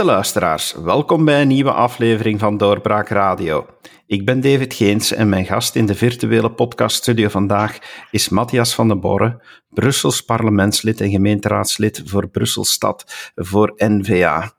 Beste 0.00 0.14
luisteraars, 0.14 0.74
welkom 0.84 1.24
bij 1.24 1.40
een 1.40 1.48
nieuwe 1.48 1.72
aflevering 1.72 2.40
van 2.40 2.56
Doorbraak 2.56 3.08
Radio. 3.08 3.66
Ik 4.06 4.24
ben 4.24 4.40
David 4.40 4.74
Geens 4.74 5.12
en 5.12 5.28
mijn 5.28 5.44
gast 5.44 5.76
in 5.76 5.86
de 5.86 5.94
virtuele 5.94 6.50
podcaststudio 6.50 7.28
vandaag 7.28 7.78
is 8.10 8.28
Matthias 8.28 8.74
van 8.74 8.88
den 8.88 9.00
Borre, 9.00 9.42
Brussels 9.68 10.20
parlementslid 10.20 11.00
en 11.00 11.10
gemeenteraadslid 11.10 12.02
voor 12.04 12.28
Brusselstad 12.28 13.32
voor 13.34 13.72
NVA. 13.76 14.50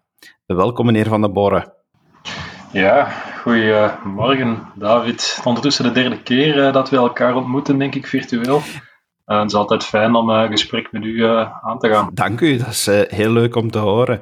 Welkom 0.45 0.85
meneer 0.85 1.07
van 1.07 1.21
den 1.21 1.33
Borre. 1.33 1.73
Ja, 2.71 3.05
goedemorgen 3.41 4.67
David. 4.75 5.41
Ondertussen 5.44 5.83
de 5.83 5.91
derde 5.91 6.21
keer 6.21 6.66
eh, 6.66 6.73
dat 6.73 6.89
we 6.89 6.95
elkaar 6.95 7.35
ontmoeten, 7.35 7.77
denk 7.77 7.95
ik, 7.95 8.08
virtueel. 8.08 8.61
Uh, 9.27 9.39
het 9.39 9.47
is 9.47 9.55
altijd 9.55 9.83
fijn 9.83 10.16
om 10.16 10.30
een 10.30 10.52
gesprek 10.52 10.91
met 10.91 11.03
u 11.03 11.13
uh, 11.13 11.52
aan 11.61 11.80
te 11.80 11.89
gaan. 11.89 12.09
Dank 12.13 12.41
u, 12.41 12.58
dat 12.58 12.67
is 12.67 12.85
heel 13.08 13.31
leuk 13.31 13.55
om 13.55 13.71
te 13.71 13.80
horen. 13.80 14.21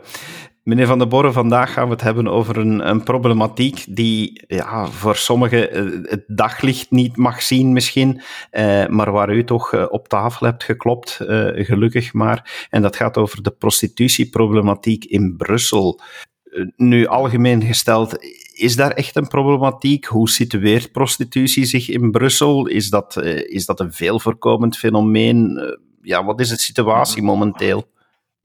Meneer 0.63 0.87
Van 0.87 0.99
der 0.99 1.07
Borre, 1.07 1.31
vandaag 1.31 1.73
gaan 1.73 1.85
we 1.85 1.91
het 1.91 2.01
hebben 2.01 2.27
over 2.27 2.57
een, 2.57 2.89
een 2.89 3.03
problematiek 3.03 3.85
die 3.89 4.43
ja, 4.47 4.87
voor 4.87 5.15
sommigen 5.15 5.71
eh, 5.71 5.83
het 6.03 6.23
daglicht 6.27 6.91
niet 6.91 7.17
mag 7.17 7.41
zien 7.41 7.73
misschien, 7.73 8.21
eh, 8.51 8.87
maar 8.87 9.11
waar 9.11 9.33
u 9.33 9.43
toch 9.43 9.73
eh, 9.73 9.85
op 9.89 10.07
tafel 10.07 10.45
hebt 10.45 10.63
geklopt, 10.63 11.19
eh, 11.19 11.65
gelukkig 11.65 12.13
maar. 12.13 12.67
En 12.69 12.81
dat 12.81 12.95
gaat 12.95 13.17
over 13.17 13.43
de 13.43 13.51
prostitutieproblematiek 13.51 15.05
in 15.05 15.35
Brussel. 15.37 15.99
Eh, 16.43 16.65
nu, 16.75 17.07
algemeen 17.07 17.63
gesteld, 17.63 18.17
is 18.53 18.75
daar 18.75 18.91
echt 18.91 19.15
een 19.15 19.27
problematiek? 19.27 20.05
Hoe 20.05 20.29
situeert 20.29 20.91
prostitutie 20.91 21.65
zich 21.65 21.89
in 21.89 22.11
Brussel? 22.11 22.67
Is 22.67 22.89
dat, 22.89 23.23
is 23.45 23.65
dat 23.65 23.79
een 23.79 23.93
veel 23.93 24.19
voorkomend 24.19 24.77
fenomeen? 24.77 25.59
ja, 26.01 26.25
wat 26.25 26.39
is 26.39 26.49
de 26.49 26.59
situatie 26.59 27.23
momenteel? 27.23 27.87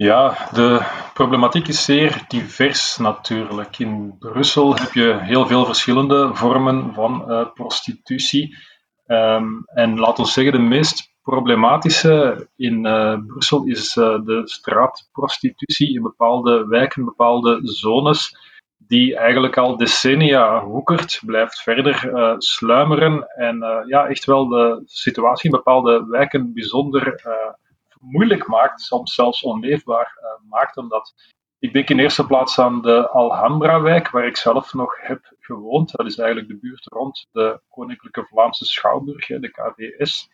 Ja, 0.04 0.48
de 0.52 0.80
problematiek 1.14 1.68
is 1.68 1.84
zeer 1.84 2.24
divers 2.28 2.96
natuurlijk. 2.96 3.78
In 3.78 4.16
Brussel 4.18 4.76
heb 4.76 4.92
je 4.92 5.18
heel 5.20 5.46
veel 5.46 5.64
verschillende 5.64 6.30
vormen 6.34 6.94
van 6.94 7.24
uh, 7.28 7.52
prostitutie. 7.54 8.56
Um, 9.06 9.62
en 9.66 9.98
laten 9.98 10.24
we 10.24 10.30
zeggen, 10.30 10.52
de 10.52 10.58
meest 10.58 11.14
problematische 11.22 12.48
in 12.56 12.86
uh, 12.86 13.18
Brussel 13.26 13.64
is 13.64 13.96
uh, 13.96 14.04
de 14.24 14.42
straatprostitutie 14.44 15.94
in 15.94 16.02
bepaalde 16.02 16.66
wijken, 16.66 17.04
bepaalde 17.04 17.60
zones, 17.62 18.36
die 18.76 19.16
eigenlijk 19.16 19.56
al 19.58 19.76
decennia 19.76 20.64
hoekert, 20.64 21.20
blijft 21.26 21.62
verder 21.62 22.10
sluimeren 22.38 23.26
en 23.36 23.84
ja, 23.86 24.06
echt 24.06 24.24
wel 24.24 24.48
de 24.48 24.82
situatie 24.84 25.50
in 25.50 25.56
bepaalde 25.56 26.06
wijken 26.08 26.52
bijzonder 26.54 27.22
moeilijk 28.04 28.46
maakt, 28.46 28.80
soms 28.80 29.14
zelfs 29.14 29.42
onleefbaar 29.42 30.18
uh, 30.20 30.50
maakt. 30.50 30.76
Omdat 30.76 31.14
ik 31.58 31.72
denk 31.72 31.88
in 31.88 31.98
eerste 31.98 32.26
plaats 32.26 32.58
aan 32.58 32.82
de 32.82 33.08
Alhambra-wijk, 33.08 34.10
waar 34.10 34.26
ik 34.26 34.36
zelf 34.36 34.72
nog 34.72 35.00
heb 35.00 35.34
gewoond. 35.38 35.92
Dat 35.92 36.06
is 36.06 36.18
eigenlijk 36.18 36.48
de 36.48 36.58
buurt 36.58 36.84
rond 36.84 37.28
de 37.32 37.60
Koninklijke 37.68 38.24
Vlaamse 38.24 38.64
Schouwburg, 38.64 39.26
de 39.26 39.50
KVS. 39.50 40.28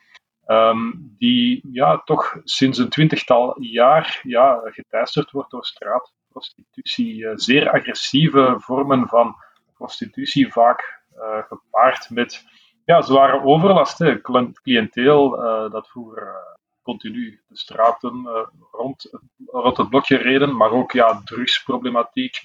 Um, 0.47 1.15
die 1.19 1.69
ja, 1.73 2.03
toch 2.05 2.41
sinds 2.45 2.79
een 2.79 2.89
twintigtal 2.89 3.63
jaar 3.63 4.21
ja, 4.23 4.61
geteisterd 4.65 5.31
wordt 5.31 5.51
door 5.51 5.65
straatprostitutie. 5.65 7.17
Uh, 7.17 7.33
zeer 7.35 7.71
agressieve 7.71 8.55
vormen 8.59 9.09
van 9.09 9.35
prostitutie, 9.75 10.53
vaak 10.53 11.03
uh, 11.17 11.43
gepaard 11.49 12.11
met 12.11 12.45
ja, 12.85 13.03
zware 13.03 13.45
overlast. 13.45 13.99
Hè. 13.99 14.21
Cliënteel 14.63 15.31
dat 15.71 15.89
vroeger 15.89 16.50
continu 16.83 17.41
de 17.49 17.57
straten 17.57 18.23
uh, 18.27 18.47
rond, 18.71 19.11
rond 19.47 19.77
het 19.77 19.89
blokje 19.89 20.17
reden, 20.17 20.57
maar 20.57 20.71
ook 20.71 20.93
ja, 20.93 21.21
drugsproblematiek, 21.25 22.41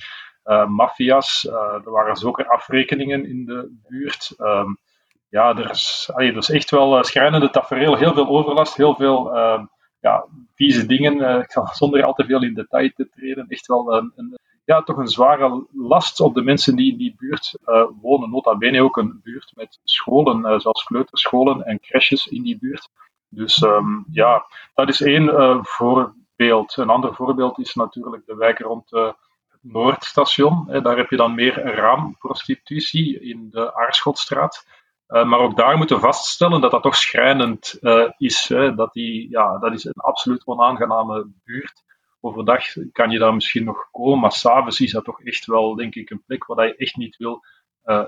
uh, 0.46 0.68
maffia's. 0.68 1.44
Uh, 1.44 1.54
er 1.54 1.92
waren 1.92 2.16
zo'n 2.16 2.34
afrekeningen 2.34 3.26
in 3.26 3.46
de 3.46 3.78
buurt. 3.88 4.34
Um, 4.38 4.78
ja, 5.30 5.56
er 5.56 5.70
is, 5.70 6.10
allee, 6.14 6.38
is 6.38 6.50
echt 6.50 6.72
wel 6.72 7.04
schrijnende 7.04 7.50
tafereel, 7.50 7.96
heel 7.96 8.14
veel 8.14 8.28
overlast, 8.28 8.76
heel 8.76 8.96
veel 8.96 9.36
ehm, 9.36 9.66
ja, 10.00 10.26
vieze 10.54 10.86
dingen. 10.86 11.42
ik 11.42 11.62
zonder 11.74 12.04
al 12.04 12.14
te 12.14 12.26
veel 12.26 12.44
in 12.44 12.54
detail 12.54 12.92
te 12.96 13.10
treden, 13.10 13.48
echt 13.48 13.68
wel 13.68 13.94
een, 13.94 14.12
een 14.16 14.38
ja, 14.66 14.82
toch 14.82 14.98
een 14.98 15.08
zware 15.08 15.68
last 15.72 16.20
op 16.20 16.34
de 16.34 16.42
mensen 16.42 16.76
die 16.76 16.92
in 16.92 16.98
die 16.98 17.16
buurt 17.18 17.58
wonen. 18.02 18.30
Nota 18.30 18.58
bene 18.58 18.84
ook 18.84 18.98
een 18.98 19.20
buurt 19.24 19.52
met 19.56 19.80
scholen, 19.84 20.62
zoals 20.62 20.84
kleuterscholen 20.84 21.66
en 21.66 21.80
crèches 21.80 22.28
in 22.28 22.44
die 22.44 22.58
buurt. 22.58 22.90
Dus 23.36 23.62
um, 23.62 24.06
ja, 24.12 24.46
dat 24.74 24.90
is 24.90 25.02
één 25.02 25.24
uh, 25.24 25.58
voorbeeld. 25.62 26.78
Een 26.78 26.90
ander 26.90 27.16
voorbeeld 27.16 27.60
is 27.60 27.74
natuurlijk 27.74 28.26
de 28.26 28.36
wijk 28.36 28.60
rond 28.60 28.92
uh, 28.92 29.06
het 29.48 29.60
Noordstation. 29.62 30.82
Daar 30.84 30.98
heb 30.98 31.10
je 31.10 31.18
dan 31.18 31.36
meer 31.36 31.64
raamprostitutie 31.64 33.20
in 33.20 33.50
de 33.50 33.76
Aarschotstraat. 33.76 34.68
Uh, 35.08 35.26
maar 35.26 35.40
ook 35.40 35.58
daar 35.58 35.78
moeten 35.78 35.96
we 35.96 36.02
vaststellen 36.02 36.62
dat 36.62 36.72
dat 36.72 36.84
toch 36.84 36.96
schrijnend 36.96 37.80
is. 38.18 38.48
Hè, 38.48 38.76
dat, 38.76 38.94
die, 38.94 39.30
ja, 39.30 39.58
dat 39.58 39.74
is 39.74 39.86
een 39.86 39.94
absoluut 39.94 40.46
onaangename 40.46 41.28
buurt. 41.44 41.84
Overdag 42.20 42.64
kan 42.92 43.10
je 43.10 43.20
daar 43.20 43.34
misschien 43.34 43.64
nog 43.64 43.88
komen, 43.92 44.20
maar 44.20 44.32
s'avonds 44.32 44.80
is 44.80 44.92
dat 44.92 45.04
toch 45.04 45.22
echt 45.22 45.46
wel, 45.46 45.76
denk 45.76 45.96
ik, 45.96 46.10
een 46.10 46.24
plek 46.26 46.46
waar 46.46 46.68
je 46.68 46.76
echt 46.76 46.96
niet 46.96 47.18
wil 47.18 47.44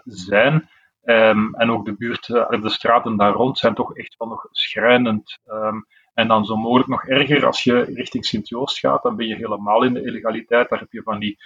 zijn. 0.04 0.70
Um, 1.10 1.56
en 1.56 1.72
ook 1.72 1.86
de 1.86 1.96
buurt, 1.96 2.26
de 2.26 2.70
straten 2.70 3.18
daar 3.18 3.34
rond 3.34 3.58
zijn 3.58 3.74
toch 3.74 3.96
echt 3.96 4.16
wel 4.18 4.28
nog 4.28 4.48
schrijnend. 4.52 5.40
Um, 5.46 5.86
en 6.14 6.28
dan 6.28 6.46
zo 6.46 6.56
mogelijk 6.56 6.90
nog 6.90 7.06
erger, 7.06 7.46
als 7.46 7.64
je 7.64 7.82
richting 7.82 8.26
Sint-Joost 8.26 8.80
gaat, 8.80 9.04
dan 9.04 9.16
ben 9.16 9.28
je 9.28 9.36
helemaal 9.36 9.84
in 9.84 9.94
de 9.94 10.04
illegaliteit. 10.04 10.70
Daar 10.70 10.80
heb 10.80 10.92
je 10.92 11.02
van 11.02 11.20
die 11.20 11.38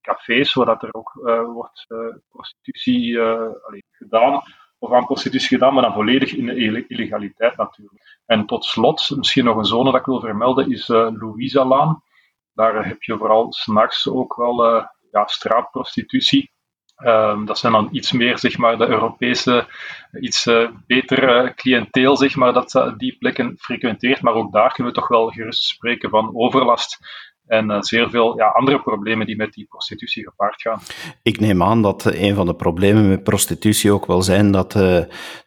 cafés 0.00 0.54
waar 0.54 0.66
dat 0.66 0.82
er 0.82 0.94
ook 0.94 1.20
uh, 1.24 1.42
wordt 1.42 1.84
uh, 1.88 1.98
prostitutie 2.28 3.20
allee, 3.20 3.84
gedaan, 3.90 4.42
of 4.78 4.92
aan 4.92 5.06
prostitutie 5.06 5.48
gedaan, 5.48 5.74
maar 5.74 5.82
dan 5.82 5.92
volledig 5.92 6.34
in 6.34 6.46
de 6.46 6.84
illegaliteit 6.88 7.56
natuurlijk. 7.56 8.20
En 8.26 8.46
tot 8.46 8.64
slot, 8.64 9.10
misschien 9.16 9.44
nog 9.44 9.56
een 9.56 9.64
zone 9.64 9.90
dat 9.90 10.00
ik 10.00 10.06
wil 10.06 10.20
vermelden, 10.20 10.70
is 10.70 10.88
Louisa-laan. 10.88 12.02
Daar 12.52 12.86
heb 12.86 13.02
je 13.02 13.18
vooral 13.18 13.52
s'nachts 13.52 14.08
ook 14.08 14.36
wel 14.36 14.64
ja, 15.10 15.26
straatprostitutie. 15.26 16.50
Um, 17.04 17.44
dat 17.44 17.58
zijn 17.58 17.72
dan 17.72 17.88
iets 17.92 18.12
meer 18.12 18.38
zeg 18.38 18.58
maar, 18.58 18.78
de 18.78 18.86
Europese, 18.88 19.66
iets 20.20 20.46
uh, 20.46 20.68
beter 20.86 21.44
uh, 21.44 21.50
cliënteel 21.54 22.16
zeg 22.16 22.36
maar, 22.36 22.52
dat 22.52 22.74
uh, 22.74 22.92
die 22.96 23.16
plekken 23.18 23.56
frequenteert. 23.58 24.22
Maar 24.22 24.34
ook 24.34 24.52
daar 24.52 24.72
kunnen 24.72 24.92
we 24.92 24.98
toch 24.98 25.08
wel 25.08 25.28
gerust 25.28 25.62
spreken 25.62 26.10
van 26.10 26.30
overlast 26.34 26.98
en 27.48 27.70
uh, 27.70 27.76
zeer 27.80 28.10
veel 28.10 28.38
ja, 28.38 28.46
andere 28.46 28.80
problemen 28.80 29.26
die 29.26 29.36
met 29.36 29.52
die 29.52 29.66
prostitutie 29.68 30.24
gepaard 30.24 30.62
gaan. 30.62 30.80
Ik 31.22 31.40
neem 31.40 31.62
aan 31.62 31.82
dat 31.82 32.04
een 32.04 32.34
van 32.34 32.46
de 32.46 32.54
problemen 32.54 33.08
met 33.08 33.22
prostitutie 33.22 33.92
ook 33.92 34.06
wel 34.06 34.22
zijn 34.22 34.50
dat 34.50 34.74
uh, 34.74 34.82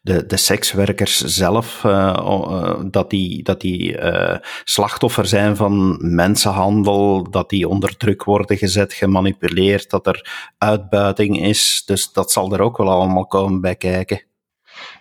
de, 0.02 0.26
de 0.26 0.38
sekswerkers 0.38 1.18
zelf 1.18 1.84
uh, 1.84 2.80
dat 2.86 3.10
die, 3.10 3.44
dat 3.44 3.62
die 3.62 4.00
slachtoffer 4.64 5.26
zijn 5.26 5.56
van 5.56 5.98
mensenhandel, 6.16 7.30
dat 7.30 7.50
die 7.50 7.68
onder 7.68 7.98
druk 7.98 8.24
worden 8.24 8.58
gezet, 8.58 8.94
gemanipuleerd, 8.94 9.90
dat 9.90 10.08
er 10.08 10.54
uitbuiting 10.58 11.42
is. 11.42 11.84
Dus 11.86 12.12
dat 12.12 12.32
zal 12.32 12.54
er 12.54 12.62
ook 12.62 12.78
wel 12.78 12.90
allemaal 12.90 13.26
komen 13.26 13.62
bij 13.62 13.76
kijken. 13.76 14.22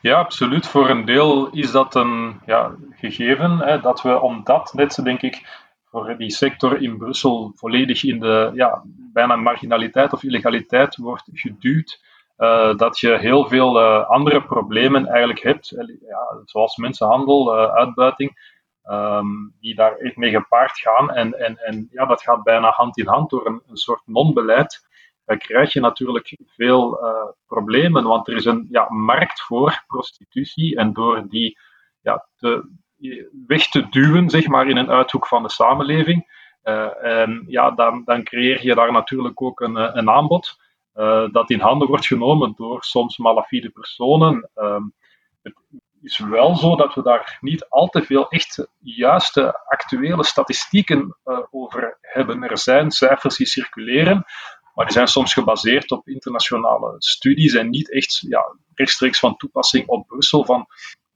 Ja, 0.01 0.19
absoluut. 0.19 0.67
Voor 0.67 0.91
een 0.91 1.05
deel 1.05 1.49
is 1.51 1.71
dat 1.71 1.95
een 1.95 2.41
ja, 2.47 2.75
gegeven, 2.91 3.59
hè, 3.59 3.81
dat 3.81 4.03
we 4.03 4.21
omdat, 4.21 4.73
net 4.75 5.01
denk 5.03 5.23
ik, 5.23 5.60
voor 5.91 6.17
die 6.17 6.31
sector 6.31 6.83
in 6.83 6.97
Brussel 6.99 7.53
volledig 7.55 8.05
in 8.05 8.21
de 8.21 8.51
ja, 8.55 8.83
bijna 9.13 9.37
marginaliteit 9.37 10.13
of 10.13 10.23
illegaliteit 10.23 10.97
wordt 10.97 11.29
geduwd. 11.33 12.09
Uh, 12.39 12.77
dat 12.77 12.99
je 12.99 13.19
heel 13.19 13.49
veel 13.49 13.81
uh, 13.81 14.09
andere 14.09 14.43
problemen 14.43 15.07
eigenlijk 15.07 15.43
hebt, 15.43 15.69
ja, 16.01 16.43
zoals 16.45 16.77
mensenhandel, 16.77 17.55
uitbuiting, 17.55 18.59
um, 18.85 19.55
die 19.61 19.75
daar 19.75 19.97
echt 19.97 20.17
mee 20.17 20.31
gepaard 20.31 20.79
gaan. 20.79 21.11
En, 21.11 21.39
en, 21.39 21.57
en 21.57 21.89
ja, 21.91 22.07
dat 22.07 22.23
gaat 22.23 22.43
bijna 22.43 22.71
hand 22.71 22.99
in 22.99 23.07
hand 23.07 23.31
door 23.31 23.47
een, 23.47 23.63
een 23.67 23.77
soort 23.77 24.03
non-beleid. 24.05 24.89
Dan 25.25 25.39
krijg 25.39 25.73
je 25.73 25.81
natuurlijk 25.81 26.39
veel 26.47 26.99
problemen, 27.47 28.05
want 28.05 28.29
er 28.29 28.37
is 28.37 28.45
een 28.45 28.67
ja, 28.71 28.87
markt 28.93 29.41
voor 29.41 29.85
prostitutie 29.87 30.77
en 30.77 30.93
door 30.93 31.29
die 31.29 31.59
ja, 32.01 32.27
te 32.37 32.71
weg 33.47 33.69
te 33.69 33.89
duwen, 33.89 34.31
zeg 34.31 34.47
maar, 34.47 34.69
in 34.69 34.77
een 34.77 34.91
uithoek 34.91 35.27
van 35.27 35.43
de 35.43 35.51
samenleving. 35.51 36.39
Uh, 36.65 37.05
en 37.05 37.45
ja, 37.47 37.71
dan, 37.71 38.03
dan 38.05 38.25
creëer 38.25 38.65
je 38.65 38.75
daar 38.75 38.93
natuurlijk 38.93 39.43
ook 39.43 39.61
een, 39.61 39.77
eh, 39.77 39.91
een 39.93 40.11
aanbod 40.11 40.59
uh, 40.95 41.29
dat 41.33 41.51
in 41.51 41.61
handen 41.61 41.89
wordt 41.89 42.07
genomen 42.07 42.53
door 42.57 42.85
soms 42.85 43.19
malafide 43.19 43.71
personen. 43.71 44.51
Uh, 44.57 44.77
het 45.43 45.55
is 46.03 46.19
wel 46.19 46.57
zo 46.57 46.77
dat 46.77 46.95
we 46.95 47.03
daar 47.03 47.39
niet 47.41 47.69
al 47.69 47.89
te 47.89 48.03
veel 48.03 48.29
echt 48.29 48.69
juiste 48.79 49.65
actuele 49.65 50.25
statistieken 50.25 51.17
over 51.51 51.99
hebben. 52.01 52.43
Er 52.43 52.59
zijn 52.59 52.91
cijfers 52.91 53.37
die 53.37 53.47
circuleren, 53.47 54.25
maar 54.75 54.85
die 54.85 54.95
zijn 54.95 55.07
soms 55.07 55.33
gebaseerd 55.33 55.91
op 55.91 56.09
internationale 56.09 56.95
studies 56.99 57.55
en 57.55 57.71
niet 57.71 57.93
echt 57.93 58.25
ja, 58.29 58.57
rechtstreeks 58.75 59.19
van 59.19 59.37
toepassing 59.37 59.87
op 59.87 60.07
Brussel 60.07 60.45
van 60.45 60.67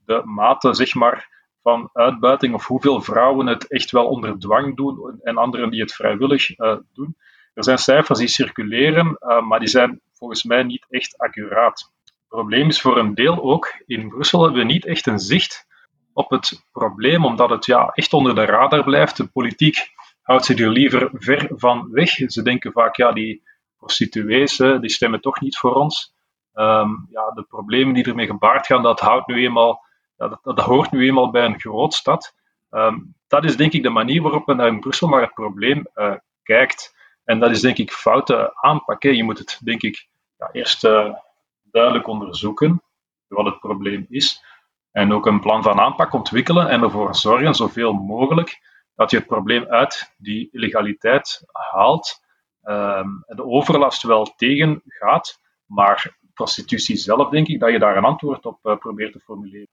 de 0.05 0.23
mate, 0.25 0.75
zeg 0.75 0.95
maar, 0.95 1.34
van 1.65 1.91
uitbuiting 1.93 2.55
of 2.55 2.67
hoeveel 2.67 3.01
vrouwen 3.01 3.47
het 3.47 3.69
echt 3.69 3.91
wel 3.91 4.07
onder 4.07 4.39
dwang 4.39 4.77
doen 4.77 5.21
en 5.23 5.37
anderen 5.37 5.71
die 5.71 5.81
het 5.81 5.95
vrijwillig 5.95 6.59
uh, 6.59 6.77
doen. 6.93 7.17
Er 7.55 7.65
zijn 7.65 7.79
cijfers 7.79 8.19
die 8.19 8.29
circuleren, 8.29 9.17
maar 9.49 9.59
die 9.59 9.69
zijn 9.69 10.01
volgens 10.13 10.45
mij 10.45 10.63
niet 10.63 10.87
echt 10.89 11.19
accuraat. 11.19 11.93
Het 12.05 12.15
probleem 12.29 12.69
is 12.69 12.81
voor 12.81 12.99
een 12.99 13.15
deel 13.15 13.43
ook, 13.43 13.83
in 13.87 14.09
Brussel 14.09 14.43
hebben 14.43 14.61
we 14.61 14.73
niet 14.73 14.87
echt 14.87 15.07
een 15.07 15.19
zicht 15.19 15.67
op 16.13 16.31
het 16.31 16.65
probleem, 16.73 17.25
omdat 17.25 17.51
het 17.51 17.67
ja, 17.67 17.89
echt 17.89 18.13
onder 18.13 18.35
de 18.35 18.45
radar 18.45 18.85
blijft. 18.85 19.17
De 19.17 19.27
politiek 19.27 19.77
houdt 20.23 20.45
zich 20.45 20.59
er 20.59 20.71
liever 20.71 21.11
ver 21.13 21.51
van 21.55 21.89
weg. 21.91 22.09
Ze 22.09 22.43
denken 22.43 22.73
vaak, 22.73 22.97
ja, 22.97 23.13
die 23.13 23.43
prostituees, 23.77 24.57
die 24.57 24.91
stemmen 24.91 25.21
toch 25.21 25.41
niet 25.41 25.57
voor 25.57 25.75
ons. 25.75 26.15
Ehm, 26.53 26.91
ja, 27.11 27.31
de 27.31 27.45
problemen 27.49 27.95
die 27.95 28.05
ermee 28.05 28.27
gebaard 28.27 28.67
gaan, 28.67 28.83
dat, 28.83 29.01
houdt 29.01 29.27
nu 29.27 29.45
eenmaal, 29.45 29.85
ja, 30.17 30.29
dat, 30.29 30.39
dat, 30.43 30.59
hoort 30.59 30.91
nu 30.91 31.07
eenmaal 31.07 31.31
bij 31.31 31.45
een 31.45 31.61
grootstad. 31.61 32.35
Um, 32.71 33.15
dat 33.27 33.45
is 33.45 33.57
denk 33.57 33.73
ik 33.73 33.83
de 33.83 33.89
manier 33.89 34.23
waarop 34.23 34.47
men 34.47 34.57
naar 34.57 34.67
in 34.67 34.81
Brussel 34.81 35.09
naar 35.09 35.21
het 35.21 35.35
probleem 35.35 35.87
uh, 35.95 36.15
kijkt. 36.43 36.95
En 37.25 37.41
dat 37.41 37.51
is 37.51 37.61
denk 37.61 37.77
ik 37.79 37.93
foute 37.93 38.53
aanpak. 38.55 39.03
Je 39.03 39.25
moet 39.25 39.39
het 39.39 39.61
denk 39.65 39.83
ik 39.83 40.09
ja, 40.39 40.49
eerst 40.53 40.85
uh, 40.85 41.15
duidelijk 41.63 42.07
onderzoeken 42.07 42.83
wat 43.29 43.45
het 43.45 43.59
probleem 43.59 44.07
is. 44.09 44.45
En 44.91 45.13
ook 45.13 45.27
een 45.27 45.41
plan 45.41 45.63
van 45.63 45.81
aanpak 45.81 46.13
ontwikkelen 46.13 46.69
en 46.69 46.83
ervoor 46.83 47.15
zorgen, 47.15 47.55
zoveel 47.55 47.93
mogelijk, 47.93 48.61
dat 48.95 49.11
je 49.11 49.17
het 49.17 49.27
probleem 49.27 49.65
uit 49.65 50.15
die 50.17 50.49
illegaliteit 50.53 51.43
haalt. 51.53 52.23
Um, 52.63 53.25
de 53.27 53.45
overlast 53.45 54.03
wel 54.03 54.25
tegengaat, 54.37 55.41
maar 55.67 56.17
prostitutie 56.35 56.97
zelf, 56.97 57.29
denk 57.29 57.47
ik, 57.47 57.61
dat 57.61 57.71
je 57.71 57.79
daar 57.79 57.97
een 57.97 58.05
antwoord 58.05 58.47
op 58.47 58.59
uh, 58.63 58.77
probeert 58.77 59.13
te 59.13 59.21
formuleren. 59.21 59.69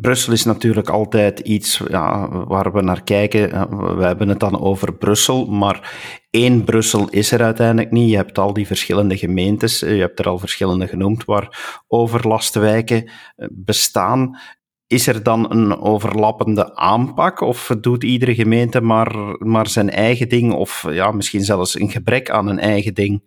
Brussel 0.00 0.32
is 0.32 0.44
natuurlijk 0.44 0.88
altijd 0.88 1.40
iets 1.40 1.82
ja, 1.88 2.28
waar 2.28 2.72
we 2.72 2.80
naar 2.80 3.02
kijken. 3.02 3.50
We 3.96 4.04
hebben 4.04 4.28
het 4.28 4.40
dan 4.40 4.60
over 4.60 4.94
Brussel, 4.94 5.46
maar 5.46 5.98
één 6.30 6.64
Brussel 6.64 7.08
is 7.08 7.32
er 7.32 7.42
uiteindelijk 7.42 7.90
niet. 7.90 8.10
Je 8.10 8.16
hebt 8.16 8.38
al 8.38 8.52
die 8.52 8.66
verschillende 8.66 9.16
gemeentes, 9.16 9.80
je 9.80 9.86
hebt 9.86 10.18
er 10.18 10.28
al 10.28 10.38
verschillende 10.38 10.86
genoemd, 10.88 11.24
waar 11.24 11.82
overlastwijken 11.88 13.04
eh, 13.04 13.48
bestaan. 13.50 14.38
Is 14.86 15.06
er 15.06 15.22
dan 15.22 15.52
een 15.52 15.80
overlappende 15.80 16.74
aanpak 16.74 17.40
of 17.40 17.76
doet 17.80 18.04
iedere 18.04 18.34
gemeente 18.34 18.80
maar, 18.80 19.36
maar 19.38 19.68
zijn 19.68 19.90
eigen 19.90 20.28
ding 20.28 20.52
of 20.52 20.86
ja, 20.90 21.10
misschien 21.10 21.44
zelfs 21.44 21.78
een 21.78 21.90
gebrek 21.90 22.30
aan 22.30 22.48
een 22.48 22.58
eigen 22.58 22.94
ding? 22.94 23.22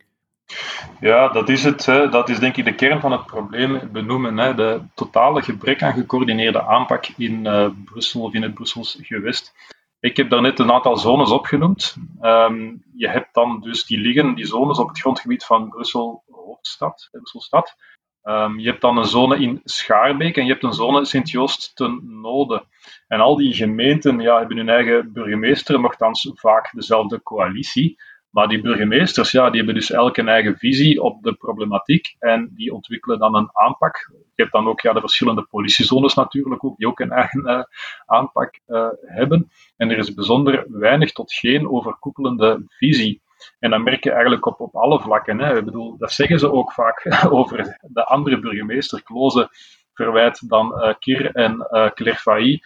Ja, 0.99 1.27
dat 1.27 1.49
is 1.49 1.63
het. 1.63 1.85
Hè. 1.85 2.09
Dat 2.09 2.29
is 2.29 2.39
denk 2.39 2.57
ik 2.57 2.65
de 2.65 2.75
kern 2.75 2.99
van 2.99 3.11
het 3.11 3.25
probleem 3.25 3.91
benoemen. 3.91 4.37
Hè. 4.37 4.55
De 4.55 4.81
totale 4.95 5.41
gebrek 5.41 5.83
aan 5.83 5.93
gecoördineerde 5.93 6.61
aanpak 6.61 7.07
in 7.17 7.45
uh, 7.45 7.67
Brussel 7.85 8.21
of 8.21 8.33
in 8.33 8.41
het 8.41 8.53
Brussels 8.53 8.97
gewest. 9.01 9.53
Ik 9.99 10.17
heb 10.17 10.29
daar 10.29 10.41
net 10.41 10.59
een 10.59 10.71
aantal 10.71 10.97
zones 10.97 11.31
opgenoemd. 11.31 11.95
Um, 12.21 12.83
je 12.95 13.09
hebt 13.09 13.33
dan 13.33 13.59
dus 13.59 13.85
die 13.85 13.99
liggen, 13.99 14.35
die 14.35 14.45
zones 14.45 14.77
op 14.79 14.87
het 14.87 14.99
grondgebied 14.99 15.45
van 15.45 15.69
Brussel 15.69 16.23
hoofdstad, 16.29 17.07
Brusselstad. 17.11 17.75
Um, 18.23 18.59
je 18.59 18.69
hebt 18.69 18.81
dan 18.81 18.97
een 18.97 19.05
zone 19.05 19.37
in 19.37 19.61
Schaarbeek 19.63 20.37
en 20.37 20.45
je 20.45 20.51
hebt 20.51 20.63
een 20.63 20.73
zone 20.73 21.05
Sint-Joost 21.05 21.75
ten 21.75 22.21
Noorden. 22.21 22.63
En 23.07 23.19
al 23.19 23.35
die 23.35 23.53
gemeenten 23.53 24.19
ja, 24.19 24.39
hebben 24.39 24.57
hun 24.57 24.69
eigen 24.69 25.13
burgemeester, 25.13 25.79
nogthans 25.79 26.31
vaak 26.33 26.71
dezelfde 26.71 27.23
coalitie. 27.23 28.01
Maar 28.31 28.47
die 28.47 28.61
burgemeesters, 28.61 29.31
ja, 29.31 29.49
die 29.49 29.57
hebben 29.57 29.75
dus 29.75 29.91
elk 29.91 30.17
een 30.17 30.27
eigen 30.27 30.57
visie 30.57 31.01
op 31.01 31.23
de 31.23 31.33
problematiek 31.33 32.15
en 32.19 32.51
die 32.55 32.73
ontwikkelen 32.73 33.19
dan 33.19 33.35
een 33.35 33.49
aanpak. 33.53 34.11
Je 34.11 34.41
hebt 34.41 34.51
dan 34.51 34.67
ook 34.67 34.81
ja, 34.81 34.93
de 34.93 34.99
verschillende 34.99 35.47
politiezones 35.49 36.13
natuurlijk 36.13 36.63
ook, 36.63 36.77
die 36.77 36.87
ook 36.87 36.99
een 36.99 37.11
eigen 37.11 37.49
uh, 37.49 37.63
aanpak 38.05 38.59
uh, 38.67 38.87
hebben. 39.01 39.51
En 39.77 39.89
er 39.89 39.97
is 39.97 40.13
bijzonder 40.13 40.65
weinig 40.69 41.11
tot 41.11 41.33
geen 41.33 41.69
overkoepelende 41.69 42.63
visie. 42.67 43.21
En 43.59 43.69
dat 43.69 43.81
merk 43.81 44.03
je 44.03 44.11
eigenlijk 44.11 44.45
op, 44.45 44.59
op 44.59 44.75
alle 44.75 44.99
vlakken. 44.99 45.39
Hè. 45.39 45.57
Ik 45.57 45.65
bedoel, 45.65 45.97
dat 45.97 46.11
zeggen 46.11 46.39
ze 46.39 46.51
ook 46.51 46.71
vaak 46.71 47.05
over 47.29 47.77
de 47.81 48.05
andere 48.05 48.39
burgemeester. 48.39 49.03
Kloze 49.03 49.49
verwijt 49.93 50.49
dan 50.49 50.73
uh, 50.75 50.93
Kir 50.99 51.35
en 51.35 51.67
uh, 51.71 51.89
Claire 51.89 52.59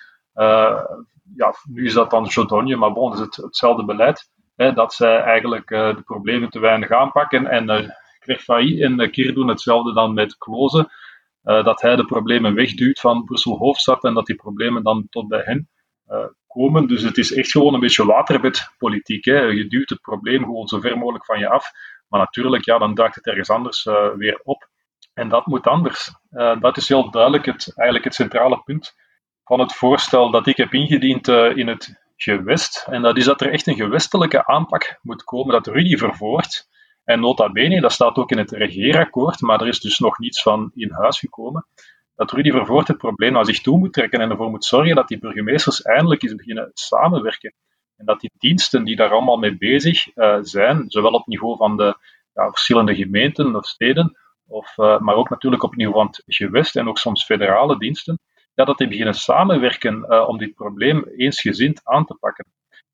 ja, 1.36 1.54
nu 1.70 1.86
is 1.86 1.94
dat 1.94 2.10
dan 2.10 2.24
Jodogne, 2.24 2.76
maar 2.76 2.94
bon, 2.94 3.12
het 3.12 3.20
is 3.20 3.26
het, 3.26 3.36
hetzelfde 3.36 3.86
beleid 3.86 4.30
dat 4.56 4.94
zij 4.94 5.20
eigenlijk 5.20 5.70
uh, 5.70 5.96
de 5.96 6.02
problemen 6.02 6.50
te 6.50 6.60
weinig 6.60 6.92
aanpakken. 6.92 7.48
En 7.48 7.70
uh, 7.70 7.90
Kwerfailly 8.20 8.84
en 8.84 9.02
uh, 9.02 9.12
Kier 9.12 9.34
doen 9.34 9.48
hetzelfde 9.48 9.94
dan 9.94 10.14
met 10.14 10.38
Klozen. 10.38 10.92
dat 11.42 11.82
hij 11.82 11.96
de 11.96 12.06
problemen 12.06 12.54
wegduwt 12.54 13.00
van 13.00 13.24
Brussel 13.24 13.58
Hoofdstad 13.58 14.04
en 14.04 14.14
dat 14.14 14.26
die 14.26 14.36
problemen 14.36 14.84
dan 14.84 15.08
tot 15.10 15.28
bij 15.28 15.42
hen 15.44 15.70
komen. 16.48 16.88
Dus 16.88 17.02
het 17.02 17.18
is 17.18 17.34
echt 17.34 17.52
gewoon 17.52 17.74
een 17.74 17.80
beetje 17.80 18.06
waterbedpolitiek. 18.06 19.26
Je 19.26 19.66
duwt 19.70 19.90
het 19.90 20.02
probleem 20.02 20.44
gewoon 20.44 20.68
zo 20.68 20.80
ver 20.80 20.98
mogelijk 20.98 21.26
van 21.26 21.40
je 21.40 21.50
af. 21.50 21.72
Maar 22.08 22.20
natuurlijk, 22.20 22.66
ja, 22.66 22.78
dan 22.78 22.94
duikt 22.94 23.16
het 23.16 23.26
ergens 23.26 23.50
anders 23.50 23.84
weer 24.18 24.40
op. 24.44 24.70
En 25.14 25.30
dat 25.30 25.46
moet 25.46 25.68
anders. 25.68 26.12
dat 26.60 26.78
is 26.78 26.88
heel 26.88 27.12
duidelijk 27.12 27.46
het, 27.46 27.74
eigenlijk 27.76 28.04
het 28.06 28.16
centrale 28.16 28.62
punt 28.64 28.96
van 29.44 29.60
het 29.60 29.74
voorstel 29.74 30.32
dat 30.32 30.48
ik 30.48 30.58
heb 30.58 30.74
ingediend 30.74 31.28
in 31.28 31.68
het 31.68 32.05
gewest. 32.16 32.88
En 32.90 33.02
dat 33.02 33.18
is 33.18 33.26
dat 33.26 33.42
er 33.42 33.52
echt 33.52 33.68
een 33.68 33.76
gewestelijke 33.76 34.46
aanpak 34.46 35.00
moet 35.02 35.24
komen, 35.24 35.54
dat 35.54 35.68
Rudy 35.68 35.96
vervoort. 35.96 36.68
En 37.04 37.20
nota 37.20 37.52
bene, 37.52 37.82
dat 37.82 37.92
staat 37.92 38.16
ook 38.16 38.32
in 38.32 38.38
het 38.38 38.52
regeerakkoord, 38.52 39.42
maar 39.42 39.62
er 39.62 39.68
is 39.68 39.80
dus 39.80 40.00
nog 40.00 40.20
niets 40.20 40.42
van 40.42 40.72
in 40.74 40.92
huis 40.92 41.20
gekomen. 41.20 41.68
Dat 42.16 42.32
Rudy 42.32 42.52
vervoort 42.52 42.88
het 42.88 42.98
probleem 42.98 43.34
naar 43.34 43.46
zich 43.46 43.62
toe 43.62 43.78
moet 43.78 43.94
trekken 43.94 44.20
en 44.20 44.30
ervoor 44.30 44.50
moet 44.50 44.66
zorgen 44.66 44.96
dat 44.96 45.08
die 45.08 45.20
burgemeesters 45.20 45.82
eindelijk 45.82 46.24
eens 46.24 46.36
beginnen 46.36 46.72
samenwerken. 46.74 47.54
En 47.98 48.06
dat 48.06 48.20
die 48.20 48.32
diensten 48.38 48.84
die 48.84 48.96
daar 48.96 49.10
allemaal 49.10 49.38
mee 49.38 49.58
bezig 49.58 50.16
uh, 50.16 50.38
zijn, 50.42 50.84
zowel 50.88 51.12
op 51.12 51.28
niveau 51.28 51.58
van 51.58 51.78
de 51.78 51.98
ja, 52.34 52.50
verschillende 52.50 52.96
gemeenten 52.96 53.56
of 53.56 53.66
steden, 53.66 54.18
of, 54.48 54.78
uh, 54.78 55.00
maar 55.00 55.16
ook 55.16 55.30
natuurlijk 55.30 55.64
op 55.64 55.76
niveau 55.76 55.96
van 55.98 56.08
het 56.08 56.24
gewest 56.26 56.76
en 56.76 56.88
ook 56.88 56.98
soms 56.98 57.26
federale 57.26 57.78
diensten, 57.78 58.20
ja, 58.56 58.66
dat 58.66 58.78
die 58.78 58.88
beginnen 58.88 59.14
samenwerken 59.14 60.06
uh, 60.10 60.28
om 60.28 60.38
dit 60.38 60.54
probleem 60.54 61.04
eensgezind 61.04 61.82
aan 61.84 62.06
te 62.06 62.16
pakken. 62.20 62.46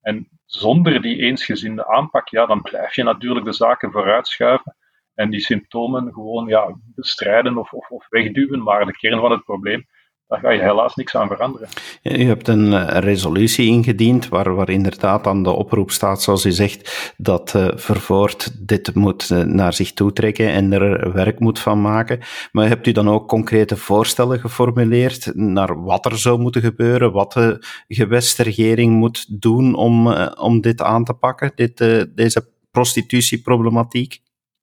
En 0.01 0.27
zonder 0.45 1.01
die 1.01 1.17
eensgezinde 1.17 1.87
aanpak, 1.87 2.27
ja, 2.27 2.45
dan 2.45 2.61
blijf 2.61 2.95
je 2.95 3.03
natuurlijk 3.03 3.45
de 3.45 3.53
zaken 3.53 3.91
vooruitschuiven 3.91 4.75
en 5.13 5.29
die 5.29 5.39
symptomen 5.39 6.13
gewoon 6.13 6.47
ja, 6.47 6.75
bestrijden 6.95 7.57
of, 7.57 7.73
of, 7.73 7.89
of 7.89 8.07
wegduwen. 8.09 8.63
Maar 8.63 8.85
de 8.85 8.91
kern 8.91 9.19
van 9.19 9.31
het 9.31 9.43
probleem, 9.43 9.85
daar 10.31 10.39
ga 10.39 10.49
je 10.49 10.61
helaas 10.61 10.95
niks 10.95 11.15
aan 11.15 11.27
veranderen. 11.27 11.67
U 12.03 12.23
hebt 12.23 12.47
een 12.47 12.73
eh, 12.73 12.97
resolutie 12.99 13.67
ingediend 13.67 14.27
waar, 14.27 14.55
waar 14.55 14.69
inderdaad 14.69 15.27
aan 15.27 15.43
de 15.43 15.49
oproep 15.49 15.91
staat, 15.91 16.21
zoals 16.21 16.45
u 16.45 16.51
zegt, 16.51 17.13
dat 17.17 17.53
uh, 17.53 17.67
Vervoort 17.75 18.67
dit 18.67 18.95
moet 18.95 19.29
uh, 19.29 19.39
naar 19.43 19.73
zich 19.73 19.93
toe 19.93 20.13
trekken 20.13 20.49
en 20.49 20.73
er 20.73 21.13
werk 21.13 21.39
moet 21.39 21.59
van 21.59 21.81
maken. 21.81 22.19
Maar 22.51 22.67
hebt 22.67 22.87
u 22.87 22.91
dan 22.91 23.09
ook 23.09 23.27
concrete 23.27 23.77
voorstellen 23.77 24.39
geformuleerd 24.39 25.35
naar 25.35 25.83
wat 25.83 26.05
er 26.05 26.17
zou 26.17 26.39
moeten 26.39 26.61
gebeuren, 26.61 27.11
wat 27.11 27.33
de 27.33 27.65
gewestregering 27.87 28.93
moet 28.93 29.41
doen 29.41 29.75
om, 29.75 30.07
uh, 30.07 30.31
om 30.39 30.61
dit 30.61 30.81
aan 30.81 31.03
te 31.03 31.13
pakken, 31.13 31.51
dit, 31.55 31.77
deze 32.15 32.49
prostitutieproblematiek? 32.71 34.19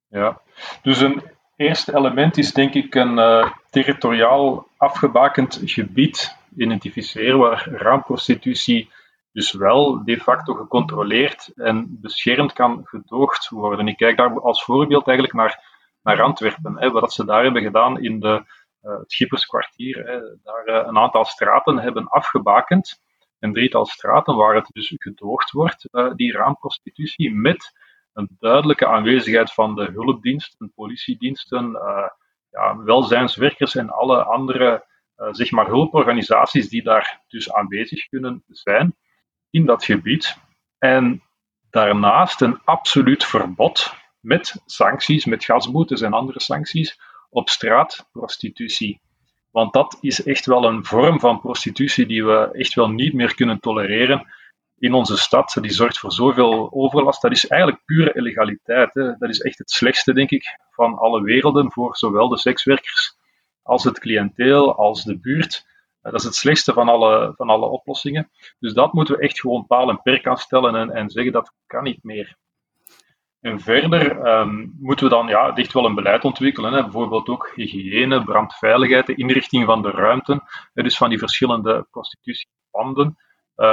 Ja, 0.07 0.41
dus 0.81 1.01
een 1.01 1.21
eerste 1.59 1.95
element 1.95 2.37
is 2.37 2.53
denk 2.53 2.73
ik 2.73 2.95
een 2.95 3.17
uh, 3.17 3.51
territoriaal 3.69 4.67
afgebakend 4.77 5.61
gebied 5.65 6.37
identificeren 6.55 7.39
waar 7.39 7.69
raamprostitutie 7.71 8.89
dus 9.31 9.51
wel 9.51 10.03
de 10.03 10.19
facto 10.19 10.53
gecontroleerd 10.53 11.51
en 11.55 11.97
beschermd 12.01 12.53
kan 12.53 12.81
gedoogd 12.83 13.49
worden. 13.49 13.87
Ik 13.87 13.97
kijk 13.97 14.17
daar 14.17 14.41
als 14.41 14.63
voorbeeld 14.63 15.07
eigenlijk 15.07 15.37
naar, 15.37 15.63
naar 16.03 16.21
Antwerpen, 16.21 16.79
hè, 16.79 16.91
wat 16.91 17.13
ze 17.13 17.25
daar 17.25 17.43
hebben 17.43 17.61
gedaan 17.61 18.01
in 18.01 18.19
de, 18.19 18.43
uh, 18.83 18.97
het 18.99 19.11
Schipperskwartier. 19.11 19.97
Hè, 19.97 20.19
daar 20.43 20.67
uh, 20.67 20.87
een 20.87 20.97
aantal 20.97 21.25
straten 21.25 21.79
hebben 21.79 22.07
afgebakend, 22.07 23.01
een 23.39 23.53
drietal 23.53 23.85
straten 23.85 24.35
waar 24.35 24.55
het 24.55 24.69
dus 24.71 24.93
gedoogd 24.97 25.51
wordt, 25.51 25.89
die 26.15 26.31
raamprostitutie, 26.31 27.35
met 27.35 27.73
een 28.13 28.29
duidelijke 28.39 28.87
aanwezigheid 28.87 29.53
van 29.53 29.75
de 29.75 29.89
hulpdiensten, 29.93 30.71
politiediensten, 30.75 31.69
uh, 31.71 32.07
ja, 32.49 32.77
welzijnswerkers 32.77 33.75
en 33.75 33.89
alle 33.89 34.23
andere 34.23 34.85
uh, 35.17 35.27
zeg 35.31 35.51
maar 35.51 35.67
hulporganisaties 35.67 36.69
die 36.69 36.83
daar 36.83 37.21
dus 37.27 37.53
aanwezig 37.53 38.07
kunnen 38.07 38.43
zijn 38.47 38.95
in 39.49 39.65
dat 39.65 39.85
gebied. 39.85 40.37
En 40.77 41.23
daarnaast 41.69 42.41
een 42.41 42.59
absoluut 42.63 43.25
verbod 43.25 43.93
met 44.19 44.61
sancties, 44.65 45.25
met 45.25 45.45
gasboetes 45.45 46.01
en 46.01 46.13
andere 46.13 46.41
sancties 46.41 46.99
op 47.29 47.49
straatprostitutie. 47.49 49.01
Want 49.51 49.73
dat 49.73 49.97
is 50.01 50.23
echt 50.23 50.45
wel 50.45 50.63
een 50.63 50.85
vorm 50.85 51.19
van 51.19 51.39
prostitutie 51.39 52.05
die 52.05 52.25
we 52.25 52.49
echt 52.51 52.73
wel 52.73 52.89
niet 52.89 53.13
meer 53.13 53.35
kunnen 53.35 53.59
tolereren 53.59 54.27
in 54.79 54.93
onze 54.93 55.17
stad, 55.17 55.57
die 55.61 55.71
zorgt 55.71 55.99
voor 55.99 56.11
zoveel 56.11 56.71
overlast. 56.71 57.21
Dat 57.21 57.31
is 57.31 57.47
eigenlijk 57.47 57.85
pure 57.85 58.13
illegaliteit. 58.13 58.93
Hè. 58.93 59.17
Dat 59.17 59.29
is 59.29 59.39
echt 59.39 59.57
het 59.57 59.71
slechtste, 59.71 60.13
denk 60.13 60.29
ik, 60.29 60.59
van 60.69 60.97
alle 60.97 61.21
werelden 61.21 61.71
voor 61.71 61.97
zowel 61.97 62.27
de 62.27 62.37
sekswerkers 62.37 63.17
als 63.63 63.83
het 63.83 63.99
cliënteel, 63.99 64.75
als 64.75 65.03
de 65.03 65.19
buurt. 65.19 65.67
Dat 66.01 66.13
is 66.13 66.23
het 66.23 66.35
slechtste 66.35 66.73
van 66.73 66.89
alle, 66.89 67.33
van 67.35 67.49
alle 67.49 67.65
oplossingen. 67.65 68.29
Dus 68.59 68.73
dat 68.73 68.93
moeten 68.93 69.15
we 69.15 69.21
echt 69.21 69.39
gewoon 69.39 69.67
paal 69.67 69.89
en 69.89 70.01
perk 70.01 70.27
aan 70.27 70.37
stellen 70.37 70.75
en, 70.75 70.89
en 70.89 71.09
zeggen 71.09 71.31
dat 71.31 71.53
kan 71.65 71.83
niet 71.83 72.03
meer. 72.03 72.37
En 73.39 73.59
verder 73.59 74.19
ehm, 74.19 74.67
moeten 74.79 75.05
we 75.05 75.11
dan 75.11 75.27
ja, 75.27 75.55
echt 75.55 75.73
wel 75.73 75.85
een 75.85 75.95
beleid 75.95 76.23
ontwikkelen. 76.23 76.73
Hè. 76.73 76.81
Bijvoorbeeld 76.81 77.29
ook 77.29 77.51
hygiëne, 77.55 78.23
brandveiligheid, 78.23 79.05
de 79.05 79.15
inrichting 79.15 79.65
van 79.65 79.81
de 79.81 79.91
ruimten. 79.91 80.43
Dus 80.73 80.97
van 80.97 81.09
die 81.09 81.19
verschillende 81.19 81.87
prostitutiepanden 81.91 83.17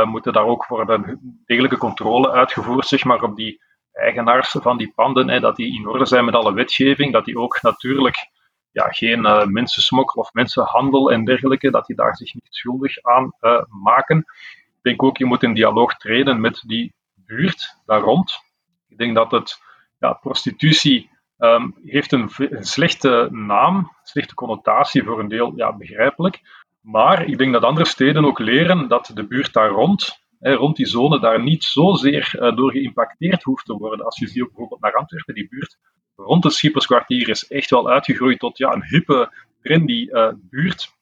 moeten 0.04 0.32
daar 0.32 0.44
ook 0.44 0.64
voor 0.64 0.90
een 0.90 1.18
degelijke 1.44 1.76
controle 1.76 2.30
uitgevoerd 2.30 2.86
zeg 2.86 3.04
maar, 3.04 3.22
op 3.22 3.36
die 3.36 3.62
eigenaars 3.92 4.50
van 4.50 4.78
die 4.78 4.92
panden. 4.94 5.28
Hè, 5.28 5.40
dat 5.40 5.56
die 5.56 5.74
in 5.74 5.88
orde 5.88 6.06
zijn 6.06 6.24
met 6.24 6.34
alle 6.34 6.52
wetgeving. 6.52 7.12
Dat 7.12 7.24
die 7.24 7.38
ook 7.38 7.62
natuurlijk 7.62 8.30
ja, 8.70 8.88
geen 8.88 9.24
uh, 9.24 9.44
mensensmokkel 9.44 10.20
of 10.20 10.32
mensenhandel 10.32 11.12
en 11.12 11.24
dergelijke, 11.24 11.70
dat 11.70 11.86
die 11.86 11.96
daar 11.96 12.16
zich 12.16 12.34
niet 12.34 12.54
schuldig 12.54 13.02
aan 13.02 13.32
uh, 13.40 13.62
maken. 13.82 14.18
Ik 14.66 14.82
denk 14.82 15.02
ook, 15.02 15.16
je 15.16 15.24
moet 15.24 15.42
in 15.42 15.54
dialoog 15.54 15.96
treden 15.96 16.40
met 16.40 16.62
die 16.66 16.94
buurt 17.14 17.76
daar 17.86 18.00
rond. 18.00 18.40
Ik 18.88 18.98
denk 18.98 19.14
dat 19.14 19.30
het, 19.30 19.62
ja, 19.98 20.12
prostitutie 20.12 21.10
um, 21.38 21.74
heeft 21.84 22.12
een, 22.12 22.30
een, 22.36 22.64
slechte 22.64 23.28
naam, 23.30 23.90
slechte 24.02 24.34
connotatie 24.34 25.04
voor 25.04 25.20
een 25.20 25.28
deel, 25.28 25.52
ja, 25.56 25.76
begrijpelijk. 25.76 26.40
Maar 26.86 27.28
ik 27.28 27.38
denk 27.38 27.52
dat 27.52 27.62
andere 27.62 27.86
steden 27.86 28.24
ook 28.24 28.38
leren 28.38 28.88
dat 28.88 29.10
de 29.14 29.26
buurt 29.26 29.52
daar 29.52 29.70
rond, 29.70 30.18
hè, 30.38 30.54
rond 30.54 30.76
die 30.76 30.86
zone, 30.86 31.20
daar 31.20 31.42
niet 31.42 31.64
zozeer 31.64 32.34
uh, 32.34 32.56
door 32.56 32.70
geïmpacteerd 32.70 33.42
hoeft 33.42 33.64
te 33.64 33.72
worden. 33.72 34.04
Als 34.04 34.18
je 34.18 34.26
ziet 34.26 34.42
ook 34.42 34.48
bijvoorbeeld 34.48 34.80
naar 34.80 34.94
Antwerpen, 34.94 35.34
die 35.34 35.48
buurt 35.48 35.78
rond 36.16 36.44
het 36.44 36.52
Schipperskwartier 36.52 37.28
is 37.28 37.46
echt 37.46 37.70
wel 37.70 37.90
uitgegroeid 37.90 38.38
tot 38.38 38.58
ja, 38.58 38.72
een 38.72 38.84
hippe, 38.84 39.32
trendy 39.62 40.08
uh, 40.10 40.28
buurt. 40.34 40.92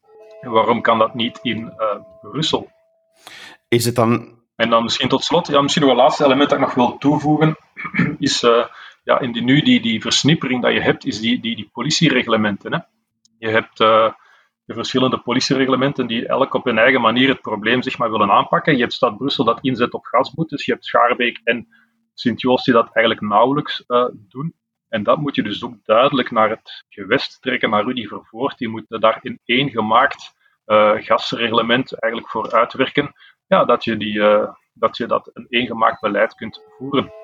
Waarom 0.40 0.80
kan 0.80 0.98
dat 0.98 1.14
niet 1.14 1.38
in 1.42 1.58
uh, 1.58 2.00
Brussel? 2.20 2.70
Is 3.68 3.84
het 3.84 3.94
dan 3.94 4.42
en 4.56 4.70
dan 4.70 4.82
misschien 4.82 5.08
tot 5.08 5.24
slot, 5.24 5.46
ja, 5.46 5.60
misschien 5.60 5.82
nog 5.82 5.92
een 5.92 5.98
laatste 5.98 6.24
element 6.24 6.50
dat 6.50 6.58
ik 6.58 6.64
nog 6.64 6.74
wil 6.74 6.98
toevoegen, 6.98 7.56
is 8.18 8.40
ja, 9.04 9.20
in 9.20 9.32
die, 9.32 9.42
nu 9.42 9.60
die, 9.62 9.80
die 9.80 10.00
versnippering 10.00 10.62
dat 10.62 10.72
je 10.72 10.80
hebt, 10.80 11.04
is 11.04 11.20
die, 11.20 11.40
die, 11.40 11.56
die 11.56 11.70
politiereglementen. 11.72 12.72
Hè. 12.72 12.78
Je 13.38 13.48
hebt 13.48 13.80
de 14.64 14.74
verschillende 14.74 15.18
politiereglementen 15.18 16.06
die 16.06 16.26
elk 16.26 16.54
op 16.54 16.64
hun 16.64 16.78
eigen 16.78 17.00
manier 17.00 17.28
het 17.28 17.40
probleem 17.40 17.82
zeg 17.82 17.98
maar, 17.98 18.10
willen 18.10 18.30
aanpakken. 18.30 18.74
Je 18.74 18.80
hebt 18.80 18.92
Stad 18.92 19.16
Brussel 19.16 19.44
dat 19.44 19.58
inzet 19.60 19.92
op 19.92 20.04
gasboetes, 20.04 20.64
je 20.64 20.72
hebt 20.72 20.84
Schaarbeek 20.84 21.40
en 21.44 21.68
Sint-Joost 22.14 22.64
die 22.64 22.74
dat 22.74 22.90
eigenlijk 22.92 23.26
nauwelijks 23.26 23.84
uh, 23.88 24.06
doen. 24.12 24.54
En 24.88 25.02
dat 25.02 25.18
moet 25.18 25.34
je 25.34 25.42
dus 25.42 25.64
ook 25.64 25.74
duidelijk 25.84 26.30
naar 26.30 26.50
het 26.50 26.84
gewest 26.88 27.42
trekken, 27.42 27.70
naar 27.70 27.84
Rudy 27.84 28.06
Vervoort. 28.06 28.58
Die 28.58 28.68
moet 28.68 28.84
daar 28.88 29.18
in 29.22 29.40
één 29.44 29.70
gemaakt 29.70 30.34
uh, 30.66 30.92
gasreglement 30.94 31.98
eigenlijk 31.98 32.32
voor 32.32 32.52
uitwerken 32.52 33.12
ja, 33.46 33.64
dat, 33.64 33.84
je 33.84 33.96
die, 33.96 34.14
uh, 34.14 34.48
dat 34.72 34.96
je 34.96 35.06
dat 35.06 35.30
een 35.32 35.46
eengemaakt 35.48 36.00
beleid 36.00 36.34
kunt 36.34 36.62
voeren. 36.78 37.23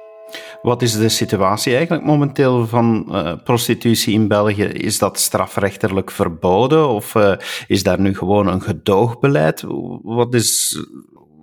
Wat 0.62 0.82
is 0.82 0.92
de 0.92 1.08
situatie 1.08 1.75
eigenlijk 1.75 2.04
momenteel 2.04 2.66
van 2.66 3.06
uh, 3.08 3.32
prostitutie 3.44 4.14
in 4.14 4.28
België? 4.28 4.64
Is 4.64 4.99
dat 4.99 5.18
strafrechterlijk 5.18 6.10
verboden 6.10 6.88
of 6.88 7.14
uh, 7.14 7.34
is 7.66 7.82
daar 7.82 8.00
nu 8.00 8.16
gewoon 8.16 8.46
een 8.46 8.62
gedoogbeleid? 8.62 9.64
Wat 10.02 10.34
is, 10.34 10.80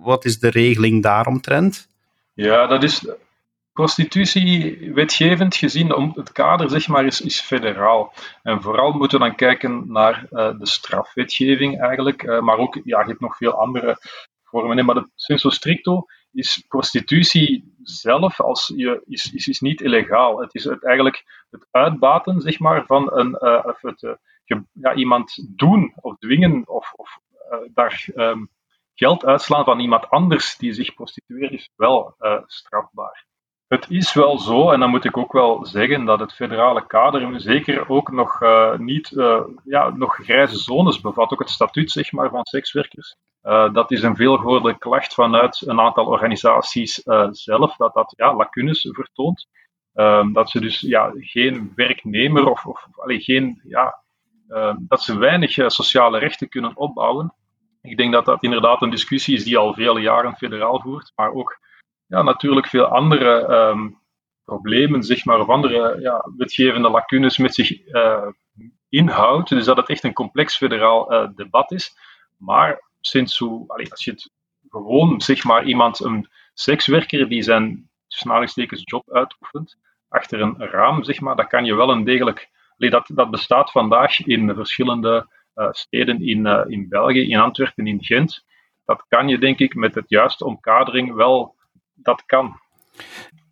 wat 0.02 0.24
is 0.24 0.38
de 0.38 0.50
regeling 0.50 1.02
daaromtrent? 1.02 1.88
Ja, 2.34 2.66
dat 2.66 2.82
is 2.82 3.06
prostitutie 3.72 4.78
wetgevend 4.94 5.56
gezien, 5.56 5.94
om 5.94 6.12
het 6.14 6.32
kader 6.32 6.70
zeg 6.70 6.88
maar, 6.88 7.04
is, 7.04 7.20
is 7.20 7.40
federaal. 7.40 8.12
En 8.42 8.62
vooral 8.62 8.92
moeten 8.92 9.18
we 9.18 9.24
dan 9.24 9.34
kijken 9.34 9.84
naar 9.92 10.26
uh, 10.30 10.58
de 10.58 10.66
strafwetgeving 10.66 11.80
eigenlijk, 11.80 12.40
maar 12.40 12.58
ook, 12.58 12.74
ja, 12.84 13.00
je 13.00 13.06
hebt 13.06 13.20
nog 13.20 13.36
veel 13.36 13.52
andere 13.52 13.98
vormen. 14.44 14.84
Maar 14.84 14.96
het 14.96 15.10
senso 15.14 15.50
stricto 15.50 16.06
is 16.32 16.64
prostitutie 16.68 17.74
zelf 17.82 18.40
als 18.40 18.72
je, 18.76 19.02
is, 19.06 19.32
is, 19.32 19.60
niet 19.60 19.80
illegaal. 19.80 20.40
Het 20.40 20.54
is 20.54 20.64
het 20.64 20.84
eigenlijk 20.84 21.44
het 21.50 21.66
uitbaten 21.70 22.40
zeg 22.40 22.58
maar, 22.58 22.86
van 22.86 23.12
een, 23.12 23.36
uh, 23.40 23.64
of 23.64 23.82
het, 23.82 24.02
uh, 24.02 24.12
ja, 24.72 24.94
iemand 24.94 25.46
doen 25.56 25.92
of 26.00 26.18
dwingen 26.18 26.68
of, 26.68 26.92
of 26.92 27.18
uh, 27.52 27.58
daar 27.74 28.08
um, 28.14 28.48
geld 28.94 29.24
uitslaan 29.24 29.64
van 29.64 29.80
iemand 29.80 30.10
anders 30.10 30.56
die 30.56 30.72
zich 30.72 30.94
prostitueert, 30.94 31.52
is 31.52 31.70
wel 31.76 32.16
strafbaar. 32.46 33.26
Het 33.68 33.90
is 33.90 34.12
wel 34.14 34.38
zo, 34.38 34.70
en 34.70 34.80
dan 34.80 34.90
moet 34.90 35.04
ik 35.04 35.16
ook 35.16 35.32
wel 35.32 35.66
zeggen, 35.66 36.04
dat 36.04 36.20
het 36.20 36.32
federale 36.32 36.86
kader 36.86 37.40
zeker 37.40 37.88
ook 37.88 38.10
nog 38.10 38.42
uh, 38.42 38.76
niet 38.76 39.10
uh, 39.10 39.40
ja, 39.64 39.90
nog 39.90 40.14
grijze 40.14 40.56
zones 40.58 41.00
bevat. 41.00 41.32
Ook 41.32 41.38
het 41.38 41.50
statuut 41.50 41.90
zeg 41.90 42.12
maar, 42.12 42.30
van 42.30 42.44
sekswerkers. 42.44 43.16
Uh, 43.42 43.72
dat 43.72 43.90
is 43.90 44.02
een 44.02 44.16
veelgehoorde 44.16 44.78
klacht 44.78 45.14
vanuit 45.14 45.62
een 45.66 45.80
aantal 45.80 46.06
organisaties 46.06 47.02
zelf, 47.30 47.76
dat 47.76 47.94
dat 47.94 48.14
ja, 48.16 48.34
lacunes 48.34 48.88
vertoont. 48.92 49.46
Ehm, 49.94 50.32
dat 50.32 50.50
ze 50.50 50.60
dus 50.60 50.80
ja, 50.80 51.12
geen 51.16 51.72
werknemer 51.74 52.50
of, 52.50 52.66
of 52.66 52.88
geen, 52.96 53.60
ja, 53.64 54.02
ehm, 54.48 54.76
dat 54.78 55.02
ze 55.02 55.18
weinig 55.18 55.52
sociale 55.52 56.18
rechten 56.18 56.48
kunnen 56.48 56.76
opbouwen. 56.76 57.34
Ik 57.82 57.96
denk 57.96 58.12
dat 58.12 58.24
dat 58.24 58.42
inderdaad 58.42 58.82
een 58.82 58.90
discussie 58.90 59.36
is 59.36 59.44
die 59.44 59.58
al 59.58 59.74
vele 59.74 60.00
jaren 60.00 60.36
federaal 60.36 60.80
voert, 60.80 61.12
maar 61.16 61.32
ook 61.32 61.58
ja, 62.08 62.22
natuurlijk 62.22 62.66
veel 62.66 62.84
andere 62.84 63.48
um, 63.70 63.98
problemen, 64.44 65.02
zeg 65.02 65.24
maar, 65.24 65.40
of 65.40 65.48
andere 65.48 66.00
ja, 66.00 66.30
wetgevende 66.36 66.90
lacunes 66.90 67.38
met 67.38 67.54
zich 67.54 67.86
uh, 67.86 68.26
inhoudt. 68.88 69.48
Dus 69.48 69.64
dat 69.64 69.76
het 69.76 69.88
echt 69.88 70.04
een 70.04 70.12
complex 70.12 70.56
federaal 70.56 71.12
uh, 71.12 71.28
debat 71.34 71.72
is. 71.72 71.96
Maar 72.36 72.82
sinds 73.00 73.38
hoe, 73.38 73.68
als 73.68 74.04
je 74.04 74.10
het 74.10 74.30
gewoon, 74.68 75.20
zeg 75.20 75.44
maar, 75.44 75.64
iemand, 75.64 76.00
een 76.00 76.28
sekswerker 76.54 77.28
die 77.28 77.42
zijn 77.42 77.90
snalingstekens 78.06 78.82
job 78.84 79.12
uitoefent, 79.12 79.78
achter 80.08 80.40
een 80.40 80.56
raam, 80.58 81.04
zeg 81.04 81.20
maar, 81.20 81.36
dat 81.36 81.46
kan 81.46 81.64
je 81.64 81.74
wel 81.74 81.90
een 81.90 82.04
degelijk. 82.04 82.48
Dat, 82.76 83.10
dat 83.14 83.30
bestaat 83.30 83.70
vandaag 83.70 84.20
in 84.26 84.54
verschillende 84.54 85.28
uh, 85.54 85.68
steden 85.70 86.22
in, 86.22 86.46
in 86.68 86.88
België, 86.88 87.30
in 87.30 87.38
Antwerpen, 87.38 87.86
in 87.86 88.04
Gent. 88.04 88.44
Dat 88.84 89.04
kan 89.08 89.28
je, 89.28 89.38
denk 89.38 89.58
ik, 89.58 89.74
met 89.74 89.94
het 89.94 90.08
juiste 90.08 90.44
omkadering 90.44 91.14
wel 91.14 91.56
dat 92.08 92.22
kan. 92.26 92.60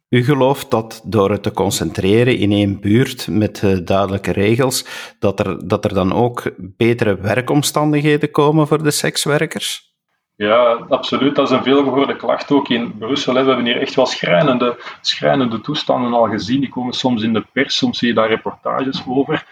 U 0.08 0.24
gelooft 0.24 0.70
dat 0.70 1.02
door 1.04 1.30
het 1.30 1.42
te 1.42 1.52
concentreren 1.52 2.36
in 2.36 2.52
één 2.52 2.80
buurt 2.80 3.28
met 3.28 3.62
uh, 3.62 3.78
duidelijke 3.84 4.32
regels, 4.32 4.86
dat 5.18 5.40
er, 5.40 5.68
dat 5.68 5.84
er 5.84 5.94
dan 5.94 6.12
ook 6.12 6.42
betere 6.56 7.16
werkomstandigheden 7.16 8.30
komen 8.30 8.66
voor 8.66 8.82
de 8.82 8.90
sekswerkers? 8.90 9.94
Ja, 10.36 10.86
absoluut. 10.88 11.34
Dat 11.34 11.50
is 11.50 11.56
een 11.56 11.62
veelgehoorde 11.62 12.16
klacht 12.16 12.50
ook 12.50 12.68
in 12.68 12.98
Brussel. 12.98 13.32
We 13.32 13.38
hebben 13.38 13.64
hier 13.64 13.80
echt 13.80 13.94
wel 13.94 14.06
schrijnende, 14.06 14.76
schrijnende 15.00 15.60
toestanden 15.60 16.12
al 16.12 16.28
gezien. 16.28 16.60
Die 16.60 16.68
komen 16.68 16.92
soms 16.92 17.22
in 17.22 17.32
de 17.32 17.44
pers, 17.52 17.76
soms 17.76 17.98
zie 17.98 18.08
je 18.08 18.14
daar 18.14 18.28
reportages 18.28 19.02
over 19.08 19.46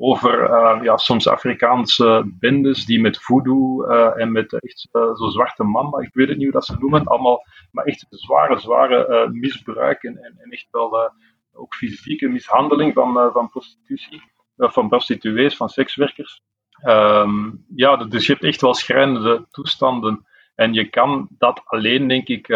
over 0.00 0.50
uh, 0.50 0.82
ja, 0.82 0.96
soms 0.96 1.28
Afrikaanse 1.28 2.22
bendes 2.38 2.84
die 2.84 3.00
met 3.00 3.22
voodoo 3.22 3.84
uh, 3.84 4.20
en 4.20 4.32
met 4.32 4.52
echt 4.52 4.88
uh, 4.92 5.14
zo 5.14 5.28
zwarte 5.28 5.64
mamba, 5.64 6.00
ik 6.00 6.10
weet 6.12 6.28
het 6.28 6.36
niet 6.36 6.44
hoe 6.44 6.54
dat 6.54 6.66
ze 6.66 6.76
noemen, 6.78 7.04
allemaal, 7.04 7.42
maar 7.72 7.84
echt 7.84 8.06
zware, 8.10 8.58
zware 8.58 9.28
misbruik 9.32 10.02
en, 10.02 10.16
en, 10.16 10.50
echt 10.50 10.66
wel 10.70 11.12
ook 11.52 11.74
fysieke 11.74 12.28
mishandeling 12.28 12.94
van, 12.94 13.30
van 13.32 13.48
prostitutie, 13.48 14.22
van 14.56 14.88
prostituees, 14.88 15.56
van 15.56 15.68
sekswerkers. 15.68 16.42
Um, 16.86 17.64
ja, 17.74 17.96
dus 17.96 18.26
je 18.26 18.32
hebt 18.32 18.44
echt 18.44 18.60
wel 18.60 18.74
schrijnende 18.74 19.46
toestanden 19.50 20.26
en 20.54 20.72
je 20.72 20.88
kan 20.88 21.28
dat 21.38 21.62
alleen, 21.64 22.08
denk 22.08 22.28
ik, 22.28 22.52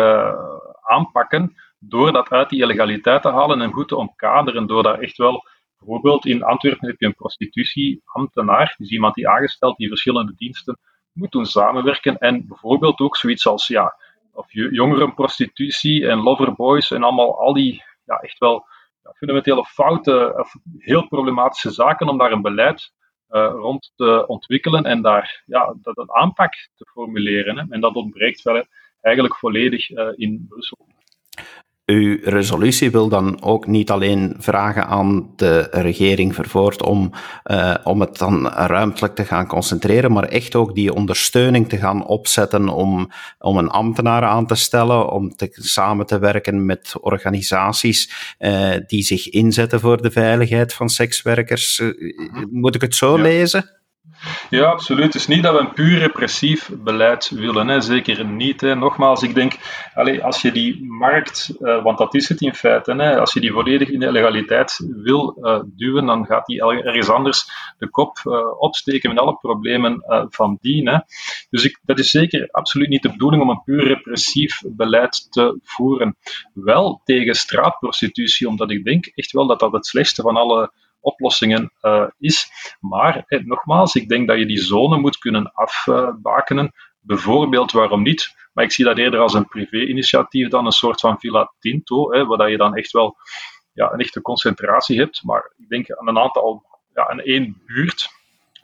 aanpakken 0.82 1.56
door 1.78 2.12
dat 2.12 2.30
uit 2.30 2.48
die 2.48 2.62
illegaliteit 2.62 3.22
te 3.22 3.30
halen 3.30 3.60
en 3.60 3.72
goed 3.72 3.88
te 3.88 3.96
omkaderen, 3.96 4.66
door 4.66 4.82
daar 4.82 4.98
echt 4.98 5.16
wel 5.16 5.44
Bijvoorbeeld 5.84 6.26
in 6.26 6.42
Antwerpen 6.42 6.88
heb 6.88 7.00
je 7.00 7.06
een 7.06 7.14
prostitutieambtenaar, 7.14 8.74
dus 8.78 8.90
iemand 8.90 9.14
die 9.14 9.28
aangesteld 9.28 9.76
die 9.76 9.88
verschillende 9.88 10.32
diensten 10.36 10.78
moet 11.12 11.32
doen 11.32 11.46
samenwerken 11.46 12.18
en 12.18 12.46
bijvoorbeeld 12.46 13.00
ook 13.00 13.16
zoiets 13.16 13.46
als 13.46 13.66
ja, 13.66 13.94
of 14.32 14.46
jongerenprostitutie 14.52 16.08
en 16.08 16.18
loverboys 16.18 16.90
en 16.90 17.02
allemaal 17.02 17.38
al 17.38 17.52
die 17.52 17.82
ja, 18.04 18.16
echt 18.16 18.38
wel 18.38 18.66
ja, 19.02 19.12
fundamentele 19.12 19.64
fouten 19.64 20.38
of 20.38 20.54
heel 20.78 21.08
problematische 21.08 21.70
zaken 21.70 22.08
om 22.08 22.18
daar 22.18 22.32
een 22.32 22.42
beleid 22.42 22.92
uh, 23.30 23.52
rond 23.54 23.92
te 23.96 24.24
ontwikkelen 24.26 24.84
en 24.84 25.02
daar 25.02 25.42
ja, 25.46 25.74
dat 25.82 25.98
een 25.98 26.12
aanpak 26.12 26.52
te 26.52 26.86
formuleren. 26.92 27.66
En 27.70 27.80
dat 27.80 27.94
ontbreekt 27.94 28.42
wel 28.42 28.64
eigenlijk 29.00 29.36
volledig 29.36 29.90
uh, 29.90 30.08
in 30.14 30.46
Brussel. 30.48 30.86
Uw 31.92 32.18
resolutie 32.22 32.90
wil 32.90 33.08
dan 33.08 33.42
ook 33.42 33.66
niet 33.66 33.90
alleen 33.90 34.34
vragen 34.38 34.86
aan 34.86 35.30
de 35.36 35.68
regering 35.70 36.34
vervoerd 36.34 36.82
om, 36.82 37.10
uh, 37.44 37.74
om 37.84 38.00
het 38.00 38.18
dan 38.18 38.48
ruimtelijk 38.48 39.14
te 39.14 39.24
gaan 39.24 39.46
concentreren, 39.46 40.12
maar 40.12 40.24
echt 40.24 40.54
ook 40.54 40.74
die 40.74 40.94
ondersteuning 40.94 41.68
te 41.68 41.76
gaan 41.76 42.06
opzetten 42.06 42.68
om, 42.68 43.10
om 43.38 43.56
een 43.56 43.68
ambtenaar 43.68 44.22
aan 44.22 44.46
te 44.46 44.54
stellen, 44.54 45.10
om 45.10 45.34
te, 45.36 45.48
samen 45.52 46.06
te 46.06 46.18
werken 46.18 46.66
met 46.66 46.94
organisaties 47.00 48.34
uh, 48.38 48.70
die 48.86 49.02
zich 49.02 49.28
inzetten 49.28 49.80
voor 49.80 50.02
de 50.02 50.10
veiligheid 50.10 50.74
van 50.74 50.88
sekswerkers. 50.88 51.78
Uh, 51.78 51.94
moet 52.50 52.74
ik 52.74 52.80
het 52.80 52.94
zo 52.94 53.16
ja. 53.16 53.22
lezen? 53.22 53.81
Ja, 54.50 54.64
absoluut. 54.64 55.04
Het 55.04 55.14
is 55.14 55.26
niet 55.26 55.42
dat 55.42 55.54
we 55.54 55.60
een 55.60 55.72
puur 55.72 55.98
repressief 55.98 56.70
beleid 56.78 57.30
willen, 57.30 57.68
hè. 57.68 57.80
zeker 57.80 58.24
niet. 58.24 58.60
Hè. 58.60 58.74
Nogmaals, 58.74 59.22
ik 59.22 59.34
denk, 59.34 59.52
allez, 59.94 60.20
als 60.20 60.42
je 60.42 60.52
die 60.52 60.84
markt, 60.84 61.54
uh, 61.60 61.82
want 61.82 61.98
dat 61.98 62.14
is 62.14 62.28
het 62.28 62.40
in 62.40 62.54
feite, 62.54 62.94
hè, 62.94 63.20
als 63.20 63.32
je 63.32 63.40
die 63.40 63.52
volledig 63.52 63.88
in 63.88 64.00
de 64.00 64.12
legaliteit 64.12 64.88
wil 65.02 65.36
uh, 65.40 65.60
duwen, 65.64 66.06
dan 66.06 66.26
gaat 66.26 66.46
die 66.46 66.62
ergens 66.62 67.08
anders 67.08 67.44
de 67.78 67.90
kop 67.90 68.18
uh, 68.24 68.60
opsteken 68.60 69.08
met 69.10 69.18
alle 69.18 69.36
problemen 69.36 70.04
van 70.30 70.58
dien. 70.60 70.88
Hè. 70.88 70.98
Dus 71.50 71.64
ik, 71.64 71.80
dat 71.82 71.98
is 71.98 72.10
zeker 72.10 72.48
absoluut 72.50 72.88
niet 72.88 73.02
de 73.02 73.10
bedoeling 73.10 73.42
om 73.42 73.50
een 73.50 73.62
puur 73.64 73.86
repressief 73.86 74.62
beleid 74.66 75.32
te 75.32 75.58
voeren. 75.62 76.16
Wel 76.54 77.00
tegen 77.04 77.34
straatprostitutie, 77.34 78.48
omdat 78.48 78.70
ik 78.70 78.84
denk 78.84 79.06
echt 79.06 79.32
wel 79.32 79.46
dat 79.46 79.60
dat 79.60 79.72
het 79.72 79.86
slechtste 79.86 80.22
van 80.22 80.36
alle 80.36 80.72
oplossingen 81.02 81.72
uh, 81.82 82.06
is. 82.18 82.50
Maar 82.80 83.24
eh, 83.26 83.44
nogmaals, 83.44 83.94
ik 83.94 84.08
denk 84.08 84.28
dat 84.28 84.38
je 84.38 84.46
die 84.46 84.62
zone 84.62 84.98
moet 84.98 85.18
kunnen 85.18 85.52
afbakenen. 85.54 86.72
Bijvoorbeeld, 87.00 87.72
waarom 87.72 88.02
niet? 88.02 88.34
Maar 88.52 88.64
ik 88.64 88.72
zie 88.72 88.84
dat 88.84 88.98
eerder 88.98 89.20
als 89.20 89.34
een 89.34 89.48
privé-initiatief 89.48 90.48
dan 90.48 90.66
een 90.66 90.72
soort 90.72 91.00
van 91.00 91.18
Villa 91.18 91.52
Tinto, 91.58 92.12
hè, 92.12 92.24
waar 92.24 92.50
je 92.50 92.56
dan 92.56 92.74
echt 92.74 92.92
wel 92.92 93.16
ja, 93.72 93.92
een 93.92 94.00
echte 94.00 94.20
concentratie 94.20 94.98
hebt. 94.98 95.22
Maar 95.24 95.52
ik 95.56 95.68
denk 95.68 95.92
aan 95.92 96.08
een 96.08 96.18
aantal, 96.18 96.64
ja, 96.94 97.10
een 97.10 97.20
één 97.20 97.62
buurt, 97.66 98.08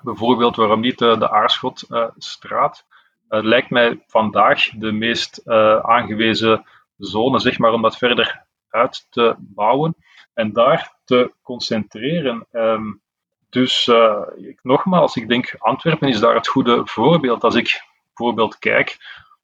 bijvoorbeeld, 0.03 0.57
waarom 0.57 0.81
niet 0.81 1.01
uh, 1.01 1.19
de 1.19 1.31
Aarschotstraat. 1.31 2.87
Uh, 3.29 3.43
lijkt 3.43 3.71
mij 3.71 4.05
vandaag 4.07 4.71
de 4.71 4.93
meest 4.93 5.49
aangewezen 5.83 6.65
zone, 6.97 7.39
zeg 7.39 7.59
maar, 7.59 7.73
om 7.73 7.83
dat 7.83 7.97
verder 7.97 8.47
uit 8.69 9.07
te 9.11 9.35
bouwen 9.39 9.97
en 10.35 10.53
daar 10.53 10.97
te 11.05 11.33
concentreren. 11.43 12.47
Um, 12.53 13.03
dus 13.51 13.87
uh, 13.87 14.23
ik, 14.37 14.59
nogmaals, 14.63 15.17
ik 15.17 15.29
denk 15.29 15.55
Antwerpen 15.59 16.09
is 16.09 16.21
daar 16.21 16.35
het 16.35 16.49
goede 16.49 16.81
voorbeeld. 16.85 17.45
Als 17.45 17.55
ik 17.55 17.83
bijvoorbeeld 18.07 18.59
kijk, 18.59 18.97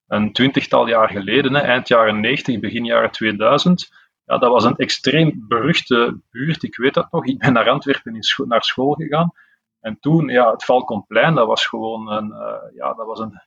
een 0.07 0.33
twintigtal 0.33 0.87
jaar 0.87 1.09
geleden, 1.09 1.54
eind 1.54 1.88
jaren 1.88 2.21
90, 2.21 2.61
begin 2.61 2.85
jaren 2.85 3.11
2000, 3.11 3.93
ja, 4.25 4.38
dat 4.38 4.50
was 4.50 4.64
een 4.64 4.76
extreem 4.76 5.45
beruchte 5.49 6.21
buurt. 6.31 6.62
Ik 6.62 6.76
weet 6.76 6.95
dat 6.95 7.12
nog. 7.12 7.26
Ik 7.26 7.38
ben 7.38 7.52
naar 7.52 7.69
Antwerpen 7.69 8.19
naar 8.37 8.64
school 8.64 8.93
gegaan. 8.93 9.33
En 9.81 9.99
toen, 10.00 10.28
ja, 10.28 10.50
het 10.50 10.64
Valkonplein, 10.64 11.35
dat 11.35 11.47
was 11.47 11.66
gewoon 11.66 12.11
een, 12.12 12.28
uh, 12.28 12.76
ja, 12.76 12.95
dat 12.95 13.07
was 13.07 13.19
een 13.19 13.40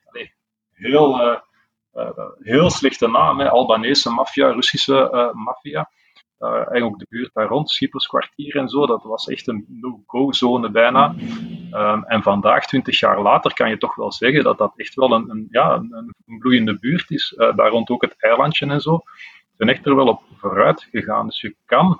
heel, 0.71 1.21
uh, 1.21 1.37
heel 2.39 2.69
slechte 2.69 3.07
naam. 3.07 3.39
Hè. 3.39 3.49
Albanese 3.49 4.09
maffia, 4.09 4.51
Russische 4.51 5.31
maffia 5.33 5.89
uh, 6.39 6.49
eigenlijk 6.49 6.85
ook 6.85 6.99
de 6.99 7.05
buurt 7.09 7.33
daar 7.33 7.47
rond, 7.47 7.69
Schipperskwartier 7.69 8.55
en 8.55 8.69
zo, 8.69 8.85
dat 8.85 9.03
was 9.03 9.27
echt 9.27 9.47
een 9.47 9.65
no-go-zone 9.67 10.69
bijna. 10.69 11.15
Um, 11.71 12.03
en 12.03 12.21
vandaag, 12.21 12.65
twintig 12.65 12.99
jaar 12.99 13.21
later, 13.21 13.53
kan 13.53 13.69
je 13.69 13.77
toch 13.77 13.95
wel 13.95 14.11
zeggen 14.11 14.43
dat 14.43 14.57
dat 14.57 14.73
echt 14.75 14.95
wel 14.95 15.11
een, 15.11 15.29
een 15.29 15.47
ja, 15.49 15.73
een, 15.73 16.13
een, 16.25 16.37
bloeiende 16.39 16.79
buurt 16.79 17.11
is. 17.11 17.33
Uh, 17.37 17.55
daar 17.55 17.69
rond 17.69 17.89
ook 17.89 18.01
het 18.01 18.15
eilandje 18.17 18.65
en 18.65 18.81
zo. 18.81 18.99
zijn 19.57 19.69
echt 19.69 19.85
er 19.85 19.95
wel 19.95 20.07
op 20.07 20.21
vooruit 20.35 20.87
gegaan. 20.91 21.25
Dus 21.25 21.41
je 21.41 21.55
kan 21.65 21.99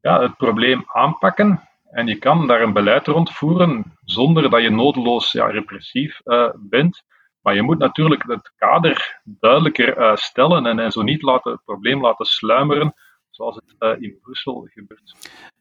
ja, 0.00 0.20
het 0.20 0.36
probleem 0.36 0.84
aanpakken 0.86 1.68
en 1.90 2.06
je 2.06 2.16
kan 2.16 2.46
daar 2.46 2.60
een 2.60 2.72
beleid 2.72 3.06
rond 3.06 3.32
voeren 3.32 3.96
zonder 4.04 4.50
dat 4.50 4.62
je 4.62 4.70
nodeloos 4.70 5.32
ja, 5.32 5.46
repressief 5.46 6.20
bent. 6.54 7.04
Maar 7.44 7.54
je 7.54 7.62
moet 7.62 7.78
natuurlijk 7.78 8.22
het 8.26 8.52
kader 8.56 9.20
duidelijker 9.24 9.98
uh, 9.98 10.16
stellen 10.16 10.66
en, 10.66 10.78
en 10.78 10.90
zo 10.90 11.02
niet 11.02 11.22
laten, 11.22 11.52
het 11.52 11.64
probleem 11.64 12.00
laten 12.00 12.26
sluimeren 12.26 12.94
zoals 13.30 13.54
het 13.54 13.74
uh, 13.78 14.02
in 14.02 14.18
Brussel 14.22 14.68
gebeurt. 14.74 15.16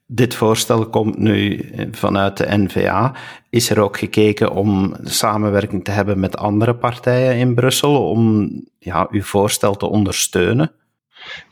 Dit 0.06 0.36
voorstel 0.36 0.90
komt 0.90 1.18
nu 1.18 1.70
vanuit 1.92 2.38
de 2.38 2.58
NVA. 2.58 3.14
Is 3.50 3.70
er 3.70 3.80
ook 3.80 3.98
gekeken 3.98 4.52
om 4.52 4.96
samenwerking 5.04 5.84
te 5.84 5.92
hebben 5.92 6.20
met 6.20 6.38
andere 6.38 6.76
partijen 6.76 7.38
in 7.38 7.56
Brussel 7.56 8.10
om 8.10 8.50
ja, 8.80 9.08
uw 9.12 9.22
voorstel 9.22 9.76
te 9.76 9.86
ondersteunen? 9.86 10.72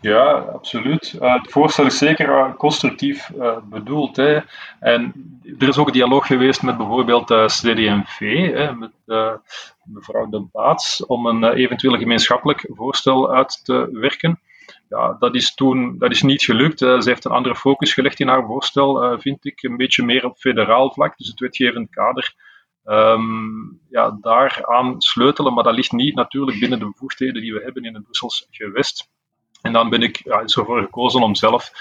Ja, 0.02 0.32
absoluut. 0.32 1.14
Uh, 1.22 1.34
het 1.34 1.52
voorstel 1.52 1.86
is 1.86 1.98
zeker 1.98 2.30
uh, 2.30 2.56
constructief 2.56 3.30
uh, 3.30 3.58
bedoeld. 3.64 4.16
Hè. 4.16 4.40
En 4.80 5.14
er 5.60 5.68
is 5.68 5.78
ook 5.78 5.94
dialoog 5.94 6.28
geweest 6.28 6.62
met 6.62 6.78
bijvoorbeeld 6.78 7.28
de 7.28 7.46
CD&V, 7.48 8.52
hè, 8.54 8.76
met 8.76 8.92
mevrouw 9.84 10.30
De 10.30 10.48
Baats, 10.52 11.06
om 11.06 11.26
een 11.26 11.44
eventueel 11.44 11.98
gemeenschappelijk 11.98 12.66
voorstel 12.70 13.34
uit 13.34 13.66
te 13.66 13.90
werken 13.92 14.40
ja, 14.92 15.16
dat 15.20 15.36
is 15.36 15.54
toen 15.54 15.98
dat 15.98 16.12
is 16.12 16.22
niet 16.22 16.44
gelukt. 16.44 16.82
Uh, 16.82 17.00
ze 17.00 17.10
heeft 17.10 17.26
een 17.26 17.32
andere 17.32 17.56
focus 17.56 17.94
gelegd 17.94 18.20
in 18.20 18.28
haar 18.28 18.46
voorstel, 18.46 19.04
uh, 19.04 19.20
vind 19.20 19.46
ik. 19.46 19.64
Een 19.64 19.78
beetje 19.78 20.04
meer 20.04 20.26
op 20.26 20.38
federaal 20.38 20.92
vlak, 20.92 21.18
dus 21.18 21.28
het 21.28 21.40
wetgevend 21.40 21.90
kader. 21.90 22.34
Um, 22.84 23.80
ja, 23.90 24.18
daaraan 24.22 25.02
sleutelen, 25.02 25.54
maar 25.54 25.64
dat 25.64 25.76
ligt 25.76 25.92
niet 25.92 26.16
natuurlijk 26.16 26.60
binnen 26.60 26.80
de 26.80 26.86
bevoegdheden 26.86 27.42
die 27.42 27.54
we 27.54 27.62
hebben 27.64 27.84
in 27.84 27.94
het 27.94 28.04
Brussels 28.04 28.48
gewest. 28.52 29.10
En 29.62 29.74
dan 29.74 29.90
ben 29.90 30.02
ik 30.02 30.22
ja, 30.24 30.48
zo 30.48 30.64
voor 30.64 30.82
gekozen 30.82 31.22
om 31.22 31.36
zelf 31.36 31.72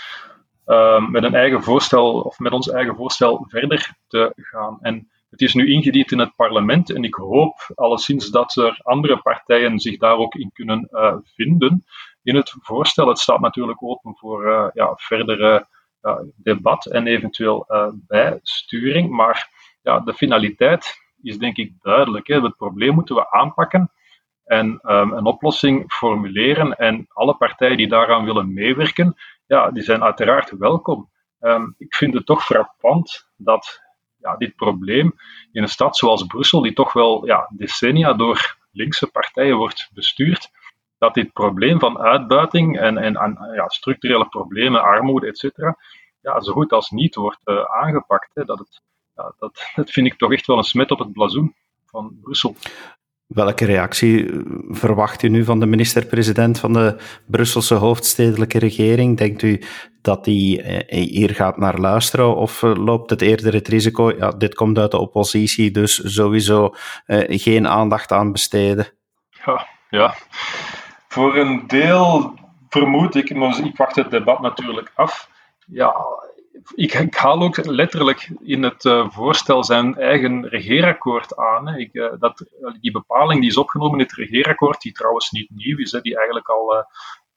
uh, 0.66 1.09
met 1.09 1.23
een 1.23 1.35
eigen 1.35 1.62
voorstel, 1.62 2.21
of 2.21 2.38
met 2.38 2.53
ons 2.53 2.71
eigen 2.71 2.97
voorstel 2.97 3.45
verder 3.49 3.95
te 4.09 4.33
gaan. 4.37 4.79
En 4.81 5.11
het 5.31 5.40
is 5.40 5.55
nu 5.55 5.73
ingediend 5.73 6.12
in 6.12 6.19
het 6.19 6.35
parlement 6.37 6.93
en 6.93 7.05
ik 7.05 7.14
hoop 7.14 7.73
alleszins 7.75 8.31
dat 8.31 8.57
er 8.57 8.81
andere 8.83 9.16
partijen 9.16 9.79
zich 9.79 9.99
daar 9.99 10.16
ook 10.16 10.35
in 10.35 10.51
kunnen 10.53 10.88
uh, 10.90 11.14
vinden 11.25 11.85
in 12.23 12.37
het 12.37 12.55
voorstel. 12.61 13.09
Het 13.09 13.19
staat 13.19 13.40
natuurlijk 13.40 13.83
open 13.83 14.16
voor 14.16 14.47
uh, 14.47 14.66
ja, 14.73 14.93
verdere 14.97 15.66
debat 16.37 16.87
en 16.87 17.07
eventueel 17.07 17.66
bijsturing, 17.93 19.11
maar 19.11 19.51
ja, 19.83 20.01
de 20.01 20.14
finaliteit 20.14 20.99
is 21.23 21.38
denk 21.38 21.57
ik 21.57 21.73
duidelijk. 21.81 22.27
Hè. 22.27 22.40
Het 22.40 22.57
probleem 22.57 22.95
moeten 22.95 23.14
we 23.14 23.31
aanpakken 23.31 23.93
en 24.51 24.81
um, 24.83 25.13
een 25.13 25.27
oplossing 25.27 25.93
formuleren 25.93 26.77
en 26.77 27.07
alle 27.09 27.37
partijen 27.37 27.77
die 27.77 27.89
daaraan 27.89 28.25
willen 28.25 28.53
meewerken, 28.53 29.15
ja, 29.47 29.71
die 29.71 29.83
zijn 29.83 30.03
uiteraard 30.03 30.51
welkom. 30.59 31.11
Um, 31.41 31.75
ik 31.79 31.95
vind 31.95 32.15
het 32.15 32.27
toch 32.27 32.45
frappant 32.45 33.31
dat 33.37 33.81
ja, 34.17 34.37
dit 34.37 34.57
probleem 34.57 35.15
in 35.53 35.63
een 35.63 35.69
stad 35.69 35.97
zoals 35.97 36.27
Brussel, 36.27 36.61
die 36.61 36.73
toch 36.73 36.93
wel 36.93 37.27
ja, 37.27 37.51
decennia 37.57 38.13
door 38.13 38.57
linkse 38.73 39.07
partijen 39.07 39.57
wordt 39.57 39.91
bestuurd, 39.93 40.51
dat 40.99 41.15
dit 41.15 41.33
probleem 41.33 41.79
van 41.79 41.99
uitbuiting 41.99 42.79
en, 42.79 42.99
en, 42.99 43.39
ja, 43.55 43.69
structurele 43.69 44.29
problemen, 44.29 44.83
armoede, 44.83 45.27
etc., 45.27 45.75
ja, 46.21 46.41
zo 46.41 46.53
goed 46.53 46.73
als 46.73 46.91
niet 46.91 47.15
wordt 47.15 47.41
uh, 47.45 47.65
aangepakt. 47.65 48.31
Hè. 48.35 48.45
Dat, 48.45 48.59
het, 48.59 48.83
ja, 49.17 49.35
dat, 49.39 49.65
dat 49.75 49.91
vind 49.91 50.07
ik 50.07 50.19
toch 50.19 50.33
echt 50.33 50.47
wel 50.47 50.57
een 50.57 50.63
smet 50.63 50.91
op 50.91 50.99
het 50.99 51.13
blazoen 51.13 51.55
van 51.85 52.19
Brussel. 52.21 52.57
Welke 53.35 53.64
reactie 53.64 54.33
eh, 54.33 54.38
verwacht 54.69 55.23
u 55.23 55.29
nu 55.29 55.45
van 55.45 55.61
de 55.61 55.66
minister-president 55.66 56.59
van 56.59 56.73
de 56.73 56.97
Brusselse 57.27 57.75
hoofdstedelijke 57.75 58.59
regering? 58.59 59.16
Denkt 59.16 59.43
u 59.43 59.62
dat 60.03 60.27
hij 60.27 60.62
eh, 60.88 61.05
hier 61.09 61.35
gaat 61.35 61.57
naar 61.57 61.79
luisteren 61.79 62.37
of 62.37 62.62
eh, 62.62 62.75
loopt 62.75 63.11
het 63.11 63.23
eerder 63.23 63.53
het 63.53 63.69
risico, 63.69 64.12
ja, 64.16 64.31
dit 64.31 64.55
komt 64.55 64.79
uit 64.79 64.90
de 64.90 64.99
oppositie, 64.99 65.71
dus 65.71 66.14
sowieso 66.14 66.75
geen 67.27 67.69
aandacht 67.69 68.12
aan 68.12 68.33
besteden? 68.33 68.87
Ja, 69.45 69.66
ja, 69.90 70.14
voor 71.09 71.37
een 71.37 71.64
deel 71.66 72.35
vermoed 72.69 73.14
ik, 73.14 73.35
maar 73.35 73.64
ik 73.64 73.77
wacht 73.77 73.97
het 73.97 74.11
debat 74.11 74.40
natuurlijk 74.40 74.93
af. 74.95 75.29
Ja, 75.66 75.95
ik, 76.75 77.15
haal 77.15 77.43
ook 77.43 77.65
letterlijk 77.65 78.31
in 78.41 78.63
het 78.63 78.85
uh, 78.85 79.11
voorstel 79.11 79.65
zijn 79.65 79.97
eigen 79.97 80.49
regeerakkoord 80.49 81.37
aan. 81.37 81.69
Ik, 81.69 81.95
uh, 81.95 82.13
dat, 82.19 82.45
die 82.81 82.91
bepaling 82.91 83.41
die 83.41 83.51
is 83.51 83.57
opgenomen 83.57 83.99
in 83.99 84.05
het 84.05 84.15
regeerakkoord, 84.15 84.81
die 84.81 84.93
trouwens 84.93 85.31
niet 85.31 85.51
nieuw 85.51 85.79
is, 85.79 85.91
die 85.91 86.17
eigenlijk 86.17 86.49
al 86.49 86.87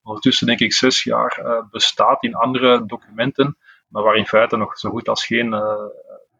ondertussen 0.03 0.47
denk 0.47 0.59
ik 0.59 0.73
zes 0.73 1.03
jaar 1.03 1.65
bestaat 1.71 2.23
in 2.23 2.35
andere 2.35 2.85
documenten, 2.85 3.57
maar 3.87 4.03
waar 4.03 4.15
in 4.15 4.25
feite 4.25 4.57
nog 4.57 4.77
zo 4.77 4.89
goed 4.89 5.09
als 5.09 5.25
geen 5.25 5.55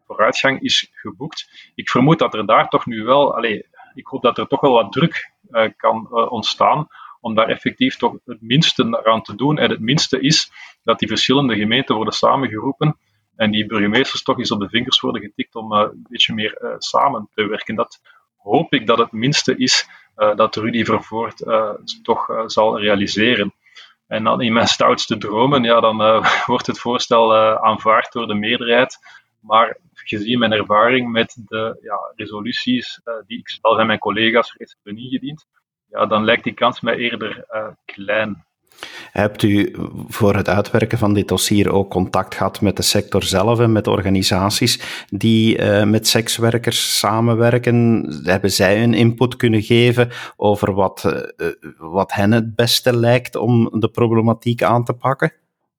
vooruitgang 0.06 0.60
is 0.60 0.90
geboekt. 0.92 1.70
Ik 1.74 1.90
vermoed 1.90 2.18
dat 2.18 2.34
er 2.34 2.46
daar 2.46 2.68
toch 2.68 2.86
nu 2.86 3.04
wel, 3.04 3.36
allez, 3.36 3.62
ik 3.94 4.06
hoop 4.06 4.22
dat 4.22 4.38
er 4.38 4.46
toch 4.46 4.60
wel 4.60 4.72
wat 4.72 4.92
druk 4.92 5.32
kan 5.76 6.28
ontstaan 6.28 6.88
om 7.24 7.34
daar 7.34 7.48
effectief 7.48 7.96
toch 7.96 8.16
het 8.24 8.40
minste 8.40 9.04
aan 9.04 9.22
te 9.22 9.34
doen. 9.34 9.58
En 9.58 9.70
het 9.70 9.80
minste 9.80 10.20
is 10.20 10.50
dat 10.82 10.98
die 10.98 11.08
verschillende 11.08 11.56
gemeenten 11.56 11.94
worden 11.94 12.14
samengeroepen 12.14 12.96
en 13.36 13.50
die 13.50 13.66
burgemeesters 13.66 14.22
toch 14.22 14.38
eens 14.38 14.50
op 14.50 14.60
de 14.60 14.68
vingers 14.68 15.00
worden 15.00 15.22
getikt 15.22 15.54
om 15.54 15.72
uh, 15.72 15.80
een 15.80 16.06
beetje 16.08 16.34
meer 16.34 16.58
uh, 16.62 16.74
samen 16.78 17.28
te 17.34 17.46
werken. 17.46 17.74
Dat 17.74 18.00
hoop 18.36 18.72
ik 18.72 18.86
dat 18.86 18.98
het 18.98 19.12
minste 19.12 19.56
is 19.56 19.88
uh, 20.16 20.36
dat 20.36 20.56
Rudy 20.56 20.84
Vervoort 20.84 21.44
toch 22.02 22.42
zal 22.46 22.80
realiseren. 22.80 23.54
En 24.06 24.24
dan 24.24 24.40
in 24.40 24.52
mijn 24.52 24.66
stoutste 24.66 25.18
dromen, 25.18 25.62
ja, 25.62 25.80
dan 25.80 25.96
wordt 26.52 26.66
het 26.66 26.78
voorstel 26.78 27.36
aanvaard 27.64 28.12
door 28.12 28.26
de 28.26 28.34
meerderheid. 28.34 28.98
Maar 29.40 29.76
gezien 29.94 30.38
mijn 30.38 30.52
ervaring 30.52 31.12
met 31.12 31.36
de 31.46 31.78
ja, 31.82 31.98
resoluties 32.14 33.00
die 33.26 33.38
ik 33.38 33.48
zelf 33.48 33.78
en 33.78 33.86
mijn 33.86 33.98
collega's 33.98 34.54
reeds 34.56 34.76
hebben 34.82 35.02
ingediend, 35.02 35.46
ja, 35.94 36.06
dan 36.06 36.24
lijkt 36.24 36.44
die 36.44 36.54
kans 36.54 36.80
mij 36.80 36.96
eerder 36.96 37.44
uh, 37.52 37.66
klein. 37.84 38.44
Hebt 39.12 39.42
u 39.42 39.74
voor 40.08 40.34
het 40.34 40.48
uitwerken 40.48 40.98
van 40.98 41.14
dit 41.14 41.28
dossier 41.28 41.72
ook 41.72 41.90
contact 41.90 42.34
gehad 42.34 42.60
met 42.60 42.76
de 42.76 42.82
sector 42.82 43.22
zelf 43.22 43.60
en 43.60 43.72
met 43.72 43.86
organisaties 43.86 45.04
die 45.08 45.58
uh, 45.58 45.84
met 45.84 46.08
sekswerkers 46.08 46.98
samenwerken? 46.98 48.06
Hebben 48.24 48.50
zij 48.50 48.82
een 48.82 48.94
input 48.94 49.36
kunnen 49.36 49.62
geven 49.62 50.10
over 50.36 50.72
wat, 50.72 51.04
uh, 51.36 51.50
wat 51.78 52.12
hen 52.12 52.32
het 52.32 52.54
beste 52.54 52.96
lijkt 52.96 53.36
om 53.36 53.80
de 53.80 53.88
problematiek 53.88 54.62
aan 54.62 54.84
te 54.84 54.92
pakken? 54.92 55.32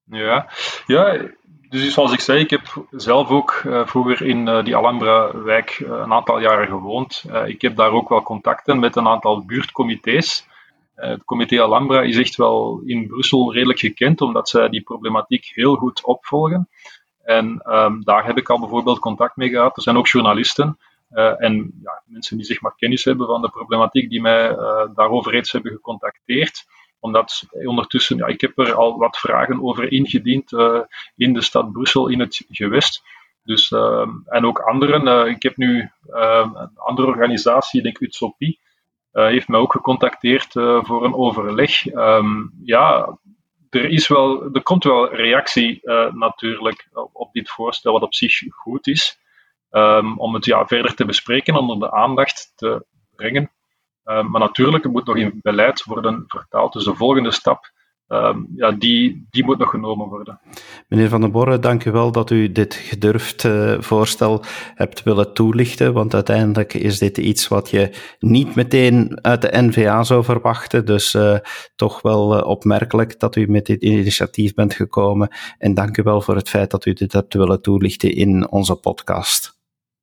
Ja, 0.05 0.51
ja 0.87 1.29
dus 1.69 1.93
zoals 1.93 2.11
ik 2.11 2.19
zei, 2.19 2.39
ik 2.39 2.49
heb 2.49 2.87
zelf 2.91 3.29
ook 3.29 3.61
uh, 3.65 3.87
vroeger 3.87 4.27
in 4.27 4.47
uh, 4.47 4.63
die 4.63 4.75
Alhambra-wijk 4.75 5.79
uh, 5.79 5.89
een 5.89 6.13
aantal 6.13 6.39
jaren 6.39 6.67
gewoond. 6.67 7.23
ik 7.45 7.61
heb 7.61 7.75
daar 7.75 7.91
ook 7.91 8.09
wel 8.09 8.23
contacten 8.23 8.79
met 8.79 8.95
een 8.95 9.07
aantal 9.07 9.45
buurtcomité's. 9.45 10.47
het 10.95 11.23
comité 11.23 11.61
Alhambra 11.61 12.01
is 12.01 12.17
echt 12.17 12.35
wel 12.35 12.81
in 12.85 13.07
Brussel 13.07 13.53
redelijk 13.53 13.79
gekend, 13.79 14.21
omdat 14.21 14.49
zij 14.49 14.69
die 14.69 14.81
problematiek 14.81 15.51
heel 15.53 15.75
goed 15.75 16.03
opvolgen. 16.03 16.69
En 17.23 17.61
um, 17.65 18.03
daar 18.03 18.25
heb 18.25 18.37
ik 18.37 18.49
al 18.49 18.59
bijvoorbeeld 18.59 18.99
contact 18.99 19.35
mee 19.35 19.49
gehad. 19.49 19.77
Er 19.77 19.83
zijn 19.83 19.97
ook 19.97 20.07
journalisten 20.07 20.77
en 21.37 21.71
ja, 21.83 22.01
mensen 22.05 22.37
die 22.37 22.45
zeg 22.45 22.61
maar 22.61 22.75
kennis 22.77 23.03
hebben 23.03 23.27
van 23.27 23.41
de 23.41 23.49
problematiek, 23.49 24.09
die 24.09 24.21
mij 24.21 24.55
daarover 24.95 25.31
reeds 25.31 25.51
hebben 25.51 25.71
gecontacteerd 25.71 26.65
omdat 27.05 27.47
ondertussen, 27.63 28.17
ja, 28.17 28.25
ik 28.25 28.41
heb 28.41 28.57
er 28.57 28.73
al 28.73 28.97
wat 28.97 29.17
vragen 29.17 29.63
over 29.63 29.91
ingediend 29.91 30.51
uh, 30.51 30.79
in 31.15 31.33
de 31.33 31.41
stad 31.41 31.71
Brussel, 31.71 32.07
in 32.07 32.19
het 32.19 32.45
gewest. 32.49 33.03
Dus, 33.43 33.71
uh, 33.71 34.07
en 34.25 34.45
ook 34.45 34.59
anderen. 34.59 35.27
Ik 35.27 35.43
heb 35.43 35.57
nu 35.57 35.91
ehm, 36.13 36.55
een 36.55 36.69
andere 36.75 37.07
organisatie, 37.07 37.81
denk 37.81 37.99
Utopie, 37.99 38.59
eh, 39.11 39.25
heeft 39.25 39.47
mij 39.47 39.59
ook 39.59 39.71
gecontacteerd 39.71 40.51
voor 40.81 41.05
een 41.05 41.13
overleg. 41.13 41.85
Um, 41.85 42.53
ja, 42.63 43.17
er, 43.69 43.85
is 43.85 44.07
wel, 44.07 44.53
er 44.53 44.63
komt 44.63 44.83
wel 44.83 45.15
reactie 45.15 45.79
natuurlijk 46.13 46.89
op 47.13 47.33
dit 47.33 47.49
voorstel, 47.49 47.93
wat 47.93 48.01
op 48.01 48.13
zich 48.13 48.39
goed 48.49 48.87
is. 48.87 49.19
Um, 49.71 50.19
om 50.19 50.33
het 50.33 50.45
ja, 50.45 50.65
verder 50.65 50.95
te 50.95 51.05
bespreken, 51.05 51.55
onder 51.55 51.79
de 51.79 51.91
aandacht 51.91 52.51
te 52.55 52.85
brengen. 53.15 53.51
Uh, 54.05 54.23
maar 54.23 54.41
natuurlijk, 54.41 54.85
moet 54.85 55.05
nog 55.05 55.15
in 55.15 55.39
beleid 55.41 55.83
worden 55.83 56.23
vertaald. 56.27 56.73
Dus 56.73 56.83
de 56.83 56.95
volgende 56.95 57.31
stap, 57.31 57.71
uh, 58.07 58.35
ja, 58.55 58.71
die, 58.71 59.27
die 59.29 59.45
moet 59.45 59.57
nog 59.57 59.69
genomen 59.69 60.07
worden. 60.07 60.39
Meneer 60.87 61.09
Van 61.09 61.21
den 61.21 61.31
Borre, 61.31 61.59
dank 61.59 61.85
u 61.85 61.91
wel 61.91 62.11
dat 62.11 62.29
u 62.29 62.51
dit 62.51 62.73
gedurfd 62.73 63.43
uh, 63.43 63.81
voorstel 63.81 64.43
hebt 64.75 65.03
willen 65.03 65.33
toelichten. 65.33 65.93
Want 65.93 66.13
uiteindelijk 66.13 66.73
is 66.73 66.99
dit 66.99 67.17
iets 67.17 67.47
wat 67.47 67.69
je 67.69 67.89
niet 68.19 68.55
meteen 68.55 69.19
uit 69.21 69.41
de 69.41 69.49
NVA 69.51 70.03
zou 70.03 70.23
verwachten. 70.23 70.85
Dus 70.85 71.13
uh, 71.13 71.37
toch 71.75 72.01
wel 72.01 72.41
opmerkelijk 72.41 73.19
dat 73.19 73.35
u 73.35 73.47
met 73.47 73.65
dit 73.65 73.81
initiatief 73.81 74.53
bent 74.53 74.73
gekomen. 74.73 75.29
En 75.57 75.73
dank 75.73 75.97
u 75.97 76.03
wel 76.03 76.21
voor 76.21 76.35
het 76.35 76.49
feit 76.49 76.71
dat 76.71 76.85
u 76.85 76.93
dit 76.93 77.13
hebt 77.13 77.33
willen 77.33 77.61
toelichten 77.61 78.15
in 78.15 78.51
onze 78.51 78.75
podcast. 78.75 79.54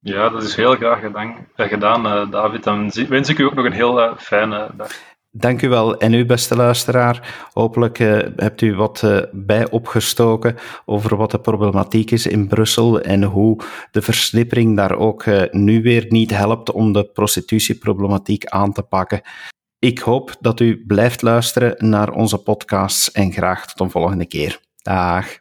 Ja, 0.04 0.28
dat 0.28 0.42
is 0.42 0.56
heel 0.56 0.74
graag 0.74 1.00
gedaan, 1.00 1.46
eh, 1.56 1.68
gedaan 1.68 2.06
uh, 2.06 2.30
David. 2.30 2.64
Dan 2.64 2.90
wens 3.08 3.28
ik 3.28 3.38
u 3.38 3.44
ook 3.44 3.54
nog 3.54 3.64
een 3.64 3.72
heel 3.72 3.98
uh, 3.98 4.16
fijne 4.16 4.70
dag. 4.76 4.90
Dank 5.30 5.62
u 5.62 5.68
wel. 5.68 5.96
En 5.96 6.14
u, 6.14 6.26
beste 6.26 6.56
luisteraar, 6.56 7.48
hopelijk 7.52 7.98
hebt 8.36 8.60
u 8.60 8.74
wat 8.74 9.02
uh, 9.04 9.18
bij 9.32 9.70
opgestoken 9.70 10.56
over 10.84 11.16
wat 11.16 11.30
de 11.30 11.40
problematiek 11.40 12.10
is 12.10 12.26
in 12.26 12.48
Brussel 12.48 13.00
en 13.00 13.22
hoe 13.22 13.60
de 13.90 14.02
versnippering 14.02 14.76
daar 14.76 14.96
ook 14.98 15.24
nu 15.50 15.82
weer 15.82 16.06
niet 16.08 16.30
helpt 16.30 16.70
om 16.70 16.92
de 16.92 17.04
prostitutieproblematiek 17.04 18.46
aan 18.46 18.72
te 18.72 18.82
pakken. 18.82 19.20
Ik 19.78 19.98
hoop 19.98 20.34
dat 20.40 20.60
u 20.60 20.86
blijft 20.86 21.22
luisteren 21.22 21.90
naar 21.90 22.10
onze 22.10 22.38
podcasts 22.42 23.12
en 23.12 23.32
graag 23.32 23.66
tot 23.66 23.80
een 23.80 23.90
volgende 23.90 24.26
keer. 24.26 24.60
Dag. 24.82 25.40